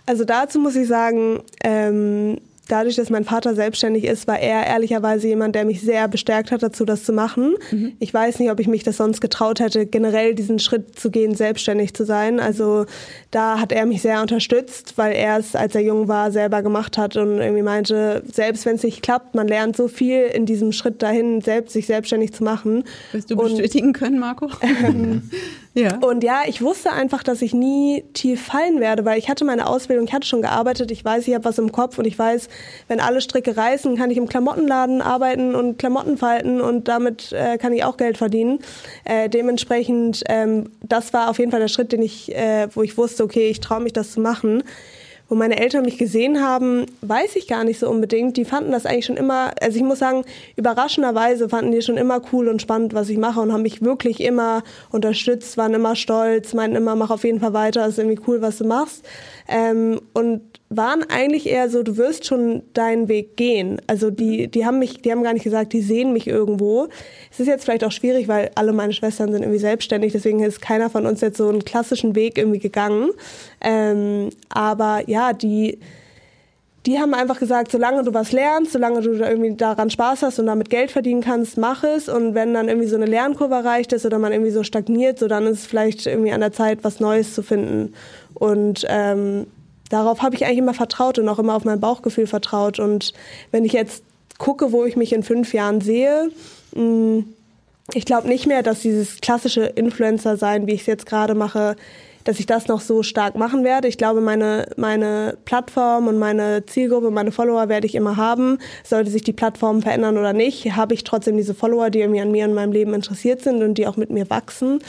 Also 0.06 0.24
dazu 0.24 0.58
muss 0.58 0.74
ich 0.74 0.88
sagen, 0.88 1.42
ähm, 1.62 2.38
dadurch, 2.68 2.96
dass 2.96 3.10
mein 3.10 3.24
Vater 3.24 3.54
selbstständig 3.54 4.04
ist, 4.04 4.26
war 4.26 4.38
er 4.38 4.66
ehrlicherweise 4.66 5.28
jemand, 5.28 5.54
der 5.54 5.64
mich 5.64 5.80
sehr 5.80 6.08
bestärkt 6.08 6.50
hat 6.52 6.62
dazu, 6.62 6.84
das 6.84 7.04
zu 7.04 7.12
machen. 7.12 7.54
Mhm. 7.70 7.92
Ich 7.98 8.12
weiß 8.12 8.38
nicht, 8.38 8.50
ob 8.50 8.60
ich 8.60 8.68
mich 8.68 8.82
das 8.82 8.96
sonst 8.96 9.20
getraut 9.20 9.60
hätte, 9.60 9.86
generell 9.86 10.34
diesen 10.34 10.58
Schritt 10.58 10.98
zu 10.98 11.10
gehen, 11.10 11.34
selbstständig 11.34 11.94
zu 11.94 12.04
sein. 12.04 12.40
Also 12.40 12.86
da 13.30 13.60
hat 13.60 13.72
er 13.72 13.86
mich 13.86 14.02
sehr 14.02 14.20
unterstützt, 14.20 14.94
weil 14.96 15.14
er 15.14 15.38
es, 15.38 15.54
als 15.54 15.74
er 15.74 15.82
jung 15.82 16.08
war, 16.08 16.30
selber 16.32 16.62
gemacht 16.62 16.98
hat 16.98 17.16
und 17.16 17.38
irgendwie 17.38 17.62
meinte, 17.62 18.22
selbst 18.30 18.66
wenn 18.66 18.76
es 18.76 18.82
nicht 18.82 19.02
klappt, 19.02 19.34
man 19.34 19.48
lernt 19.48 19.76
so 19.76 19.88
viel 19.88 20.22
in 20.22 20.46
diesem 20.46 20.72
Schritt 20.72 21.02
dahin, 21.02 21.40
selbst 21.40 21.72
sich 21.72 21.86
selbstständig 21.86 22.32
zu 22.32 22.44
machen. 22.44 22.84
Wirst 23.12 23.30
du 23.30 23.36
bestätigen 23.36 23.92
können, 23.92 24.18
Marco? 24.18 24.50
Ähm, 24.86 25.30
ja. 25.76 25.98
Und 25.98 26.24
ja, 26.24 26.42
ich 26.46 26.62
wusste 26.62 26.90
einfach, 26.90 27.22
dass 27.22 27.42
ich 27.42 27.52
nie 27.52 28.02
tief 28.14 28.46
fallen 28.46 28.80
werde, 28.80 29.04
weil 29.04 29.18
ich 29.18 29.28
hatte 29.28 29.44
meine 29.44 29.66
Ausbildung, 29.66 30.06
ich 30.06 30.14
hatte 30.14 30.26
schon 30.26 30.40
gearbeitet, 30.40 30.90
ich 30.90 31.04
weiß, 31.04 31.28
ich 31.28 31.34
habe 31.34 31.44
was 31.44 31.58
im 31.58 31.70
Kopf 31.70 31.98
und 31.98 32.06
ich 32.06 32.18
weiß, 32.18 32.48
wenn 32.88 32.98
alle 32.98 33.20
Stricke 33.20 33.56
reißen, 33.56 33.94
kann 33.96 34.10
ich 34.10 34.16
im 34.16 34.26
Klamottenladen 34.26 35.02
arbeiten 35.02 35.54
und 35.54 35.78
Klamotten 35.78 36.16
falten 36.16 36.62
und 36.62 36.88
damit 36.88 37.32
äh, 37.32 37.58
kann 37.58 37.74
ich 37.74 37.84
auch 37.84 37.98
Geld 37.98 38.16
verdienen. 38.16 38.60
Äh, 39.04 39.28
dementsprechend, 39.28 40.24
ähm, 40.30 40.70
das 40.82 41.12
war 41.12 41.28
auf 41.28 41.38
jeden 41.38 41.50
Fall 41.50 41.60
der 41.60 41.68
Schritt, 41.68 41.92
den 41.92 42.00
ich, 42.00 42.34
äh, 42.34 42.68
wo 42.74 42.82
ich 42.82 42.96
wusste, 42.96 43.22
okay, 43.22 43.48
ich 43.48 43.60
traue 43.60 43.80
mich 43.80 43.92
das 43.92 44.12
zu 44.12 44.20
machen 44.20 44.62
wo 45.28 45.34
meine 45.34 45.58
Eltern 45.58 45.84
mich 45.84 45.98
gesehen 45.98 46.42
haben, 46.42 46.86
weiß 47.00 47.36
ich 47.36 47.48
gar 47.48 47.64
nicht 47.64 47.78
so 47.80 47.88
unbedingt. 47.88 48.36
Die 48.36 48.44
fanden 48.44 48.70
das 48.70 48.86
eigentlich 48.86 49.06
schon 49.06 49.16
immer, 49.16 49.52
also 49.60 49.76
ich 49.76 49.82
muss 49.82 49.98
sagen, 49.98 50.24
überraschenderweise 50.56 51.48
fanden 51.48 51.72
die 51.72 51.82
schon 51.82 51.96
immer 51.96 52.22
cool 52.32 52.48
und 52.48 52.62
spannend, 52.62 52.94
was 52.94 53.08
ich 53.08 53.18
mache 53.18 53.40
und 53.40 53.52
haben 53.52 53.62
mich 53.62 53.82
wirklich 53.82 54.20
immer 54.20 54.62
unterstützt, 54.90 55.56
waren 55.56 55.74
immer 55.74 55.96
stolz, 55.96 56.54
meinten 56.54 56.76
immer, 56.76 56.94
mach 56.94 57.10
auf 57.10 57.24
jeden 57.24 57.40
Fall 57.40 57.52
weiter, 57.52 57.86
ist 57.86 57.98
irgendwie 57.98 58.20
cool, 58.26 58.40
was 58.40 58.58
du 58.58 58.64
machst. 58.64 59.04
Ähm, 59.48 60.00
und 60.12 60.42
waren 60.68 61.04
eigentlich 61.08 61.46
eher 61.46 61.70
so, 61.70 61.82
du 61.82 61.96
wirst 61.96 62.26
schon 62.26 62.62
deinen 62.74 63.08
Weg 63.08 63.36
gehen. 63.36 63.80
Also 63.86 64.10
die, 64.10 64.48
die 64.48 64.66
haben 64.66 64.80
mich, 64.80 65.00
die 65.00 65.12
haben 65.12 65.22
gar 65.22 65.32
nicht 65.32 65.44
gesagt, 65.44 65.72
die 65.72 65.80
sehen 65.80 66.12
mich 66.12 66.26
irgendwo. 66.26 66.88
Es 67.30 67.38
ist 67.38 67.46
jetzt 67.46 67.64
vielleicht 67.64 67.84
auch 67.84 67.92
schwierig, 67.92 68.26
weil 68.26 68.50
alle 68.56 68.72
meine 68.72 68.92
Schwestern 68.92 69.30
sind 69.30 69.42
irgendwie 69.42 69.60
selbstständig, 69.60 70.12
deswegen 70.12 70.42
ist 70.42 70.60
keiner 70.60 70.90
von 70.90 71.06
uns 71.06 71.20
jetzt 71.20 71.38
so 71.38 71.48
einen 71.48 71.64
klassischen 71.64 72.16
Weg 72.16 72.36
irgendwie 72.36 72.58
gegangen. 72.58 73.10
Ähm, 73.60 74.30
aber 74.48 75.04
ja, 75.06 75.32
die, 75.32 75.78
die 76.84 76.98
haben 76.98 77.14
einfach 77.14 77.38
gesagt, 77.38 77.70
solange 77.70 78.02
du 78.02 78.12
was 78.12 78.32
lernst, 78.32 78.72
solange 78.72 79.02
du 79.02 79.16
da 79.18 79.30
irgendwie 79.30 79.54
daran 79.54 79.90
Spaß 79.90 80.22
hast 80.22 80.40
und 80.40 80.46
damit 80.46 80.68
Geld 80.68 80.90
verdienen 80.90 81.20
kannst, 81.20 81.58
mach 81.58 81.84
es. 81.84 82.08
Und 82.08 82.34
wenn 82.34 82.54
dann 82.54 82.68
irgendwie 82.68 82.88
so 82.88 82.96
eine 82.96 83.06
Lernkurve 83.06 83.54
erreicht 83.54 83.92
ist 83.92 84.04
oder 84.04 84.18
man 84.18 84.32
irgendwie 84.32 84.52
so 84.52 84.64
stagniert, 84.64 85.20
so 85.20 85.28
dann 85.28 85.46
ist 85.46 85.60
es 85.60 85.66
vielleicht 85.66 86.06
irgendwie 86.06 86.32
an 86.32 86.40
der 86.40 86.52
Zeit, 86.52 86.80
was 86.82 86.98
Neues 86.98 87.34
zu 87.34 87.42
finden. 87.42 87.94
Und 88.34 88.84
ähm, 88.88 89.46
darauf 89.88 90.22
habe 90.22 90.34
ich 90.34 90.44
eigentlich 90.44 90.58
immer 90.58 90.74
vertraut 90.74 91.18
und 91.18 91.28
auch 91.28 91.38
immer 91.38 91.54
auf 91.54 91.64
mein 91.64 91.80
Bauchgefühl 91.80 92.26
vertraut. 92.26 92.78
Und 92.78 93.12
wenn 93.50 93.64
ich 93.64 93.72
jetzt 93.72 94.02
gucke, 94.38 94.72
wo 94.72 94.84
ich 94.84 94.96
mich 94.96 95.12
in 95.12 95.22
fünf 95.22 95.54
Jahren 95.54 95.80
sehe, 95.80 96.30
mm, 96.74 97.20
ich 97.94 98.04
glaube 98.04 98.28
nicht 98.28 98.46
mehr, 98.46 98.62
dass 98.62 98.80
dieses 98.80 99.20
klassische 99.20 99.64
Influencer 99.64 100.36
sein, 100.36 100.66
wie 100.66 100.72
ich 100.72 100.80
es 100.80 100.86
jetzt 100.86 101.06
gerade 101.06 101.34
mache, 101.34 101.76
dass 102.26 102.40
ich 102.40 102.46
das 102.46 102.66
noch 102.66 102.80
so 102.80 103.04
stark 103.04 103.36
machen 103.36 103.62
werde. 103.62 103.86
Ich 103.86 103.98
glaube, 103.98 104.20
meine, 104.20 104.68
meine 104.76 105.38
Plattform 105.44 106.08
und 106.08 106.18
meine 106.18 106.66
Zielgruppe, 106.66 107.12
meine 107.12 107.30
Follower 107.30 107.68
werde 107.68 107.86
ich 107.86 107.94
immer 107.94 108.16
haben. 108.16 108.58
Sollte 108.82 109.12
sich 109.12 109.22
die 109.22 109.32
Plattform 109.32 109.80
verändern 109.80 110.18
oder 110.18 110.32
nicht, 110.32 110.74
habe 110.74 110.94
ich 110.94 111.04
trotzdem 111.04 111.36
diese 111.36 111.54
Follower, 111.54 111.88
die 111.88 112.00
irgendwie 112.00 112.20
an 112.20 112.32
mir 112.32 112.44
und 112.46 112.54
meinem 112.54 112.72
Leben 112.72 112.94
interessiert 112.94 113.42
sind 113.42 113.62
und 113.62 113.74
die 113.74 113.86
auch 113.86 113.96
mit 113.96 114.10
mir 114.10 114.28
wachsen. 114.28 114.80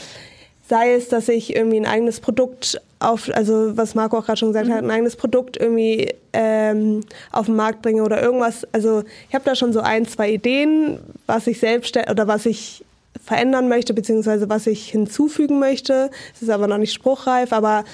Sei 0.68 0.94
es, 0.94 1.08
dass 1.08 1.28
ich 1.28 1.54
irgendwie 1.54 1.78
ein 1.78 1.86
eigenes 1.86 2.18
Produkt 2.18 2.80
auf, 3.00 3.30
also 3.32 3.76
was 3.76 3.94
Marco 3.94 4.18
auch 4.18 4.26
gerade 4.26 4.38
schon 4.38 4.48
gesagt 4.48 4.68
mhm. 4.68 4.72
hat, 4.72 4.84
ein 4.84 4.90
eigenes 4.90 5.16
Produkt 5.16 5.56
irgendwie 5.56 6.14
ähm, 6.32 7.00
auf 7.32 7.46
den 7.46 7.56
Markt 7.56 7.82
bringe 7.82 8.02
oder 8.02 8.22
irgendwas. 8.22 8.66
Also 8.72 9.04
ich 9.28 9.34
habe 9.34 9.44
da 9.44 9.54
schon 9.54 9.72
so 9.72 9.80
ein, 9.80 10.06
zwei 10.06 10.30
Ideen, 10.30 10.98
was 11.26 11.46
ich 11.46 11.60
selbst 11.60 11.96
oder 11.96 12.26
was 12.26 12.46
ich 12.46 12.84
verändern 13.24 13.68
möchte, 13.68 13.94
beziehungsweise 13.94 14.48
was 14.48 14.66
ich 14.66 14.88
hinzufügen 14.88 15.58
möchte. 15.58 16.10
Es 16.34 16.42
ist 16.42 16.50
aber 16.50 16.66
noch 16.66 16.78
nicht 16.78 16.92
spruchreif, 16.92 17.52
aber 17.52 17.84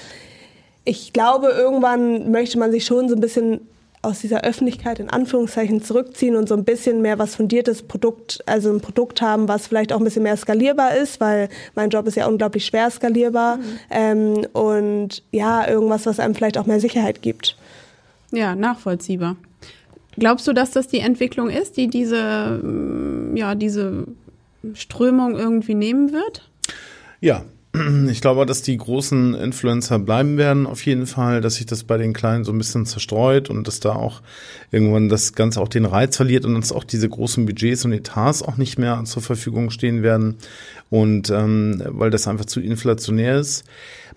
ich 0.85 1.13
glaube, 1.13 1.47
irgendwann 1.47 2.31
möchte 2.31 2.57
man 2.57 2.71
sich 2.71 2.85
schon 2.85 3.09
so 3.09 3.15
ein 3.15 3.21
bisschen 3.21 3.61
aus 4.05 4.19
dieser 4.19 4.43
Öffentlichkeit 4.43 4.99
in 4.99 5.09
Anführungszeichen 5.09 5.83
zurückziehen 5.83 6.35
und 6.35 6.47
so 6.47 6.55
ein 6.55 6.63
bisschen 6.63 7.01
mehr 7.01 7.19
was 7.19 7.35
fundiertes 7.35 7.81
Produkt, 7.81 8.43
also 8.45 8.71
ein 8.71 8.81
Produkt 8.81 9.21
haben, 9.21 9.47
was 9.47 9.67
vielleicht 9.67 9.91
auch 9.91 9.99
ein 9.99 10.03
bisschen 10.03 10.23
mehr 10.23 10.37
skalierbar 10.37 10.95
ist, 10.95 11.19
weil 11.19 11.49
mein 11.75 11.89
Job 11.89 12.07
ist 12.07 12.15
ja 12.15 12.27
unglaublich 12.27 12.65
schwer 12.65 12.89
skalierbar 12.89 13.57
mhm. 13.57 13.63
ähm, 13.89 14.47
und 14.53 15.23
ja, 15.31 15.67
irgendwas, 15.67 16.05
was 16.05 16.19
einem 16.19 16.35
vielleicht 16.35 16.57
auch 16.57 16.65
mehr 16.65 16.79
Sicherheit 16.79 17.21
gibt. 17.21 17.57
Ja, 18.31 18.55
nachvollziehbar. 18.55 19.35
Glaubst 20.17 20.47
du, 20.47 20.53
dass 20.53 20.71
das 20.71 20.87
die 20.87 20.99
Entwicklung 20.99 21.49
ist, 21.49 21.77
die 21.77 21.87
diese, 21.87 22.61
ja, 23.35 23.55
diese 23.55 24.05
Strömung 24.73 25.35
irgendwie 25.35 25.75
nehmen 25.75 26.13
wird? 26.13 26.49
Ja, 27.19 27.43
ich 28.09 28.21
glaube, 28.21 28.45
dass 28.45 28.61
die 28.61 28.77
großen 28.77 29.33
Influencer 29.33 29.99
bleiben 29.99 30.37
werden, 30.37 30.65
auf 30.67 30.85
jeden 30.85 31.07
Fall, 31.07 31.41
dass 31.41 31.55
sich 31.55 31.65
das 31.65 31.83
bei 31.83 31.97
den 31.97 32.13
Kleinen 32.13 32.43
so 32.43 32.51
ein 32.51 32.57
bisschen 32.57 32.85
zerstreut 32.85 33.49
und 33.49 33.67
dass 33.67 33.79
da 33.79 33.93
auch 33.93 34.21
irgendwann 34.71 35.09
das 35.09 35.33
Ganze 35.33 35.61
auch 35.61 35.67
den 35.67 35.85
Reiz 35.85 36.15
verliert 36.15 36.45
und 36.45 36.55
dass 36.55 36.71
auch 36.71 36.83
diese 36.83 37.09
großen 37.09 37.45
Budgets 37.45 37.85
und 37.85 37.93
Etats 37.93 38.41
auch 38.41 38.57
nicht 38.57 38.77
mehr 38.77 39.03
zur 39.05 39.21
Verfügung 39.21 39.69
stehen 39.69 40.03
werden 40.03 40.35
und 40.89 41.29
ähm, 41.29 41.81
weil 41.87 42.09
das 42.09 42.27
einfach 42.27 42.45
zu 42.45 42.59
inflationär 42.59 43.39
ist. 43.39 43.65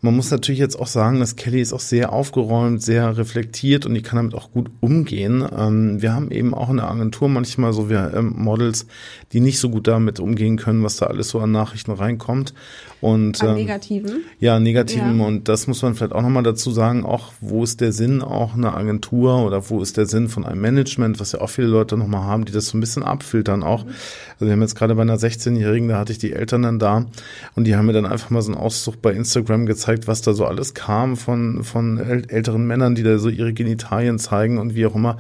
Man 0.01 0.15
muss 0.15 0.31
natürlich 0.31 0.61
jetzt 0.61 0.79
auch 0.79 0.87
sagen, 0.87 1.19
dass 1.19 1.35
Kelly 1.35 1.61
ist 1.61 1.73
auch 1.73 1.81
sehr 1.81 2.13
aufgeräumt, 2.13 2.81
sehr 2.81 3.17
reflektiert 3.17 3.85
und 3.85 3.95
die 3.95 4.03
kann 4.03 4.17
damit 4.17 4.35
auch 4.35 4.53
gut 4.53 4.71
umgehen. 4.79 5.45
Ähm, 5.57 6.01
wir 6.01 6.13
haben 6.13 6.31
eben 6.31 6.55
auch 6.55 6.71
in 6.71 6.77
der 6.77 6.89
Agentur 6.89 7.29
manchmal 7.29 7.73
so 7.73 7.91
wir 7.91 8.13
ähm, 8.15 8.35
Models, 8.37 8.87
die 9.33 9.41
nicht 9.41 9.59
so 9.59 9.71
gut 9.71 9.89
damit 9.89 10.21
umgehen 10.21 10.57
können, 10.57 10.85
was 10.85 10.97
da 10.97 11.07
alles 11.07 11.31
so 11.31 11.41
an 11.41 11.51
Nachrichten 11.51 11.91
reinkommt. 11.91 12.55
Und, 13.01 13.43
an 13.49 13.57
ähm, 13.57 13.63
negativen? 13.63 14.25
Ja, 14.41 14.61
negativen. 14.61 15.19
Ja. 15.19 15.27
Und 15.27 15.49
das 15.49 15.67
muss 15.67 15.83
man 15.83 15.95
vielleicht 15.95 16.13
auch 16.13 16.23
nochmal 16.23 16.43
dazu 16.43 16.71
sagen, 16.71 17.05
auch 17.05 17.33
wo 17.41 17.65
ist 17.65 17.81
der 17.81 17.93
Sinn 17.93 18.23
auch 18.23 18.55
einer 18.55 18.77
Agentur 18.77 19.45
oder 19.45 19.69
wo 19.71 19.81
ist 19.81 19.97
der 19.97 20.07
Sinn 20.07 20.29
von 20.29 20.45
einem 20.45 20.61
Management, 20.61 21.21
was 21.21 21.33
ja 21.33 21.41
auch 21.41 21.51
viele 21.51 21.69
Leute 21.69 21.97
nochmal 21.97 22.23
haben, 22.23 22.45
die 22.45 22.53
das 22.53 22.67
so 22.67 22.77
ein 22.77 22.81
bisschen 22.81 23.03
abfiltern 23.03 23.63
auch. 23.63 23.85
Mhm. 23.85 23.91
Also 24.35 24.47
wir 24.47 24.53
haben 24.53 24.63
jetzt 24.63 24.77
gerade 24.77 24.95
bei 24.95 25.03
einer 25.03 25.17
16-Jährigen, 25.17 25.89
da 25.89 25.99
hatte 25.99 26.13
ich 26.13 26.19
die 26.19 26.33
Eltern 26.33 26.63
dann 26.63 26.79
da 26.79 27.07
und 27.55 27.65
die 27.65 27.77
haben 27.77 27.87
mir 27.87 27.93
dann 27.93 28.07
einfach 28.07 28.31
mal 28.31 28.43
so 28.43 28.53
einen 28.53 28.61
Auszug 28.61 29.03
bei 29.03 29.13
Instagram 29.13 29.67
gezeigt, 29.67 30.07
was 30.07 30.23
da 30.23 30.33
so 30.33 30.45
alles 30.45 30.75
kam 30.75 31.17
von, 31.17 31.65
von 31.65 31.99
älteren 31.99 32.67
Männern, 32.67 32.95
die 32.95 33.03
da 33.03 33.19
so 33.19 33.29
ihre 33.29 33.53
Genitalien 33.53 34.19
zeigen 34.19 34.59
und 34.59 34.75
wie 34.75 34.87
auch 34.87 34.95
immer. 34.95 35.19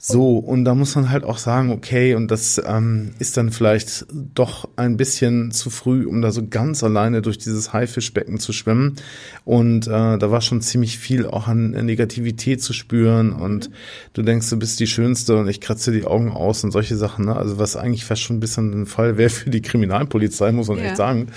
So, 0.00 0.38
und 0.38 0.64
da 0.64 0.74
muss 0.74 0.94
man 0.94 1.10
halt 1.10 1.24
auch 1.24 1.38
sagen, 1.38 1.70
okay, 1.70 2.14
und 2.14 2.30
das 2.30 2.62
ähm, 2.64 3.10
ist 3.18 3.36
dann 3.36 3.50
vielleicht 3.50 4.06
doch 4.34 4.68
ein 4.76 4.96
bisschen 4.96 5.50
zu 5.50 5.70
früh, 5.70 6.06
um 6.06 6.22
da 6.22 6.30
so 6.30 6.46
ganz 6.46 6.84
alleine 6.84 7.20
durch 7.20 7.36
dieses 7.36 7.72
Haifischbecken 7.72 8.38
zu 8.38 8.52
schwimmen. 8.52 8.96
Und 9.44 9.88
äh, 9.88 10.18
da 10.18 10.30
war 10.30 10.40
schon 10.40 10.60
ziemlich 10.60 10.98
viel 10.98 11.26
auch 11.26 11.48
an 11.48 11.70
Negativität 11.70 12.62
zu 12.62 12.72
spüren. 12.72 13.32
Und 13.32 13.70
du 14.12 14.22
denkst, 14.22 14.48
du 14.50 14.58
bist 14.58 14.78
die 14.78 14.86
Schönste 14.86 15.36
und 15.36 15.48
ich 15.48 15.60
kratze 15.60 15.90
die 15.90 16.04
Augen 16.04 16.30
aus 16.30 16.62
und 16.62 16.70
solche 16.70 16.96
Sachen. 16.96 17.24
Ne? 17.24 17.34
Also 17.34 17.58
was 17.58 17.76
eigentlich 17.76 18.04
fast 18.04 18.22
schon 18.22 18.36
ein 18.36 18.40
bisschen 18.40 18.82
ein 18.82 18.86
Fall 18.86 19.18
wäre 19.18 19.30
für 19.30 19.50
die 19.50 19.62
Kriminalpolizei, 19.62 20.52
muss 20.52 20.68
man 20.68 20.78
ja. 20.78 20.84
echt 20.84 20.96
sagen. 20.96 21.28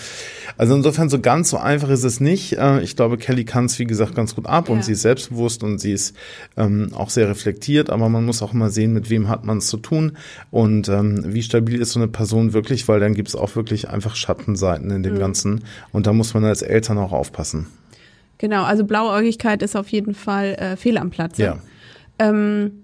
Also 0.57 0.75
insofern 0.75 1.09
so 1.09 1.19
ganz 1.19 1.49
so 1.49 1.57
einfach 1.57 1.89
ist 1.89 2.03
es 2.03 2.19
nicht. 2.19 2.53
Äh, 2.53 2.81
ich 2.81 2.95
glaube, 2.95 3.17
Kelly 3.17 3.43
kann 3.43 3.65
es, 3.65 3.79
wie 3.79 3.85
gesagt, 3.85 4.13
ganz 4.13 4.35
gut 4.35 4.45
ab 4.45 4.69
ja. 4.69 4.75
und 4.75 4.85
sie 4.85 4.91
ist 4.91 5.01
selbstbewusst 5.01 5.63
und 5.63 5.79
sie 5.79 5.93
ist 5.93 6.15
ähm, 6.57 6.91
auch 6.93 7.09
sehr 7.09 7.27
reflektiert, 7.27 7.89
aber 7.89 8.09
man 8.09 8.25
muss 8.25 8.41
auch 8.41 8.50
mal 8.53 8.69
sehen, 8.69 8.93
mit 8.93 9.09
wem 9.09 9.27
hat 9.27 9.45
man 9.45 9.59
es 9.59 9.67
zu 9.67 9.77
tun 9.77 10.17
und 10.49 10.89
ähm, 10.89 11.33
wie 11.33 11.41
stabil 11.41 11.79
ist 11.79 11.91
so 11.91 11.99
eine 11.99 12.07
Person 12.07 12.53
wirklich, 12.53 12.87
weil 12.87 12.99
dann 12.99 13.13
gibt 13.13 13.29
es 13.29 13.35
auch 13.35 13.55
wirklich 13.55 13.89
einfach 13.89 14.15
Schattenseiten 14.15 14.91
in 14.91 15.03
dem 15.03 15.15
mhm. 15.15 15.19
Ganzen 15.19 15.63
und 15.91 16.07
da 16.07 16.13
muss 16.13 16.33
man 16.33 16.45
als 16.45 16.61
Eltern 16.61 16.97
auch 16.97 17.11
aufpassen. 17.11 17.67
Genau, 18.37 18.63
also 18.63 18.83
Blauäugigkeit 18.85 19.61
ist 19.61 19.75
auf 19.75 19.89
jeden 19.89 20.15
Fall 20.15 20.55
äh, 20.55 20.75
fehl 20.75 20.97
am 20.97 21.11
Platz. 21.11 21.37
Ja. 21.37 21.59
Ähm, 22.17 22.80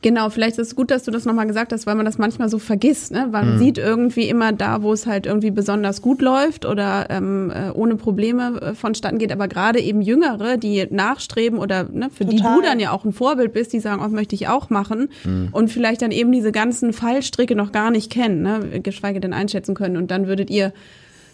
Genau, 0.00 0.30
vielleicht 0.30 0.58
ist 0.58 0.68
es 0.68 0.76
gut, 0.76 0.92
dass 0.92 1.02
du 1.02 1.10
das 1.10 1.24
nochmal 1.24 1.48
gesagt 1.48 1.72
hast, 1.72 1.86
weil 1.86 1.96
man 1.96 2.04
das 2.04 2.18
manchmal 2.18 2.48
so 2.48 2.60
vergisst. 2.60 3.10
Ne? 3.10 3.28
Man 3.32 3.54
mhm. 3.54 3.58
sieht 3.58 3.78
irgendwie 3.78 4.28
immer 4.28 4.52
da, 4.52 4.82
wo 4.82 4.92
es 4.92 5.06
halt 5.06 5.26
irgendwie 5.26 5.50
besonders 5.50 6.02
gut 6.02 6.22
läuft 6.22 6.64
oder 6.64 7.06
ähm, 7.10 7.50
äh, 7.50 7.70
ohne 7.70 7.96
Probleme 7.96 8.60
äh, 8.60 8.74
vonstatten 8.74 9.18
geht. 9.18 9.32
Aber 9.32 9.48
gerade 9.48 9.80
eben 9.80 10.00
Jüngere, 10.00 10.56
die 10.56 10.86
nachstreben 10.88 11.58
oder 11.58 11.84
ne, 11.90 12.10
für 12.10 12.24
Total. 12.24 12.36
die 12.36 12.42
du 12.42 12.62
dann 12.62 12.78
ja 12.78 12.92
auch 12.92 13.04
ein 13.04 13.12
Vorbild 13.12 13.52
bist, 13.52 13.72
die 13.72 13.80
sagen, 13.80 14.00
oh, 14.04 14.08
möchte 14.08 14.36
ich 14.36 14.46
auch 14.46 14.70
machen 14.70 15.08
mhm. 15.24 15.48
und 15.50 15.68
vielleicht 15.68 16.02
dann 16.02 16.12
eben 16.12 16.30
diese 16.30 16.52
ganzen 16.52 16.92
Fallstricke 16.92 17.56
noch 17.56 17.72
gar 17.72 17.90
nicht 17.90 18.10
kennen, 18.10 18.42
ne? 18.42 18.80
geschweige 18.80 19.18
denn 19.18 19.32
einschätzen 19.32 19.74
können. 19.74 19.96
Und 19.96 20.12
dann 20.12 20.28
würdet 20.28 20.48
ihr 20.48 20.72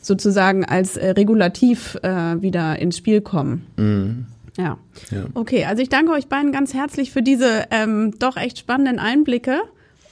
sozusagen 0.00 0.64
als 0.64 0.96
äh, 0.96 1.11
Regulativ 1.11 1.98
äh, 2.03 2.40
wieder 2.40 2.79
ins 2.79 2.96
Spiel 2.96 3.20
kommen. 3.20 3.66
Mhm. 3.77 4.27
Ja. 4.57 4.79
ja. 5.11 5.25
Okay, 5.35 5.64
also 5.64 5.83
ich 5.83 5.88
danke 5.88 6.12
euch 6.12 6.29
beiden 6.29 6.53
ganz 6.53 6.75
herzlich 6.75 7.11
für 7.11 7.23
diese 7.23 7.67
ähm, 7.71 8.19
doch 8.19 8.37
echt 8.37 8.59
spannenden 8.59 8.99
Einblicke 8.99 9.62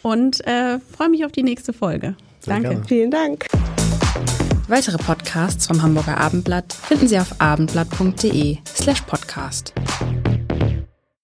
und 0.02 0.44
äh, 0.46 0.78
freue 0.78 1.08
mich 1.08 1.24
auf 1.24 1.32
die 1.32 1.42
nächste 1.42 1.72
Folge. 1.72 2.16
Sehr 2.40 2.54
Danke. 2.54 2.70
gerne. 2.70 2.84
Vielen 2.86 3.10
Dank. 3.10 3.46
Weitere 4.68 4.98
Podcasts 4.98 5.66
vom 5.66 5.82
Hamburger 5.82 6.18
Abendblatt 6.18 6.72
finden 6.72 7.08
Sie 7.08 7.18
auf 7.18 7.40
abendblatt.de 7.40 8.58
slash 8.74 9.02
podcast. 9.02 9.72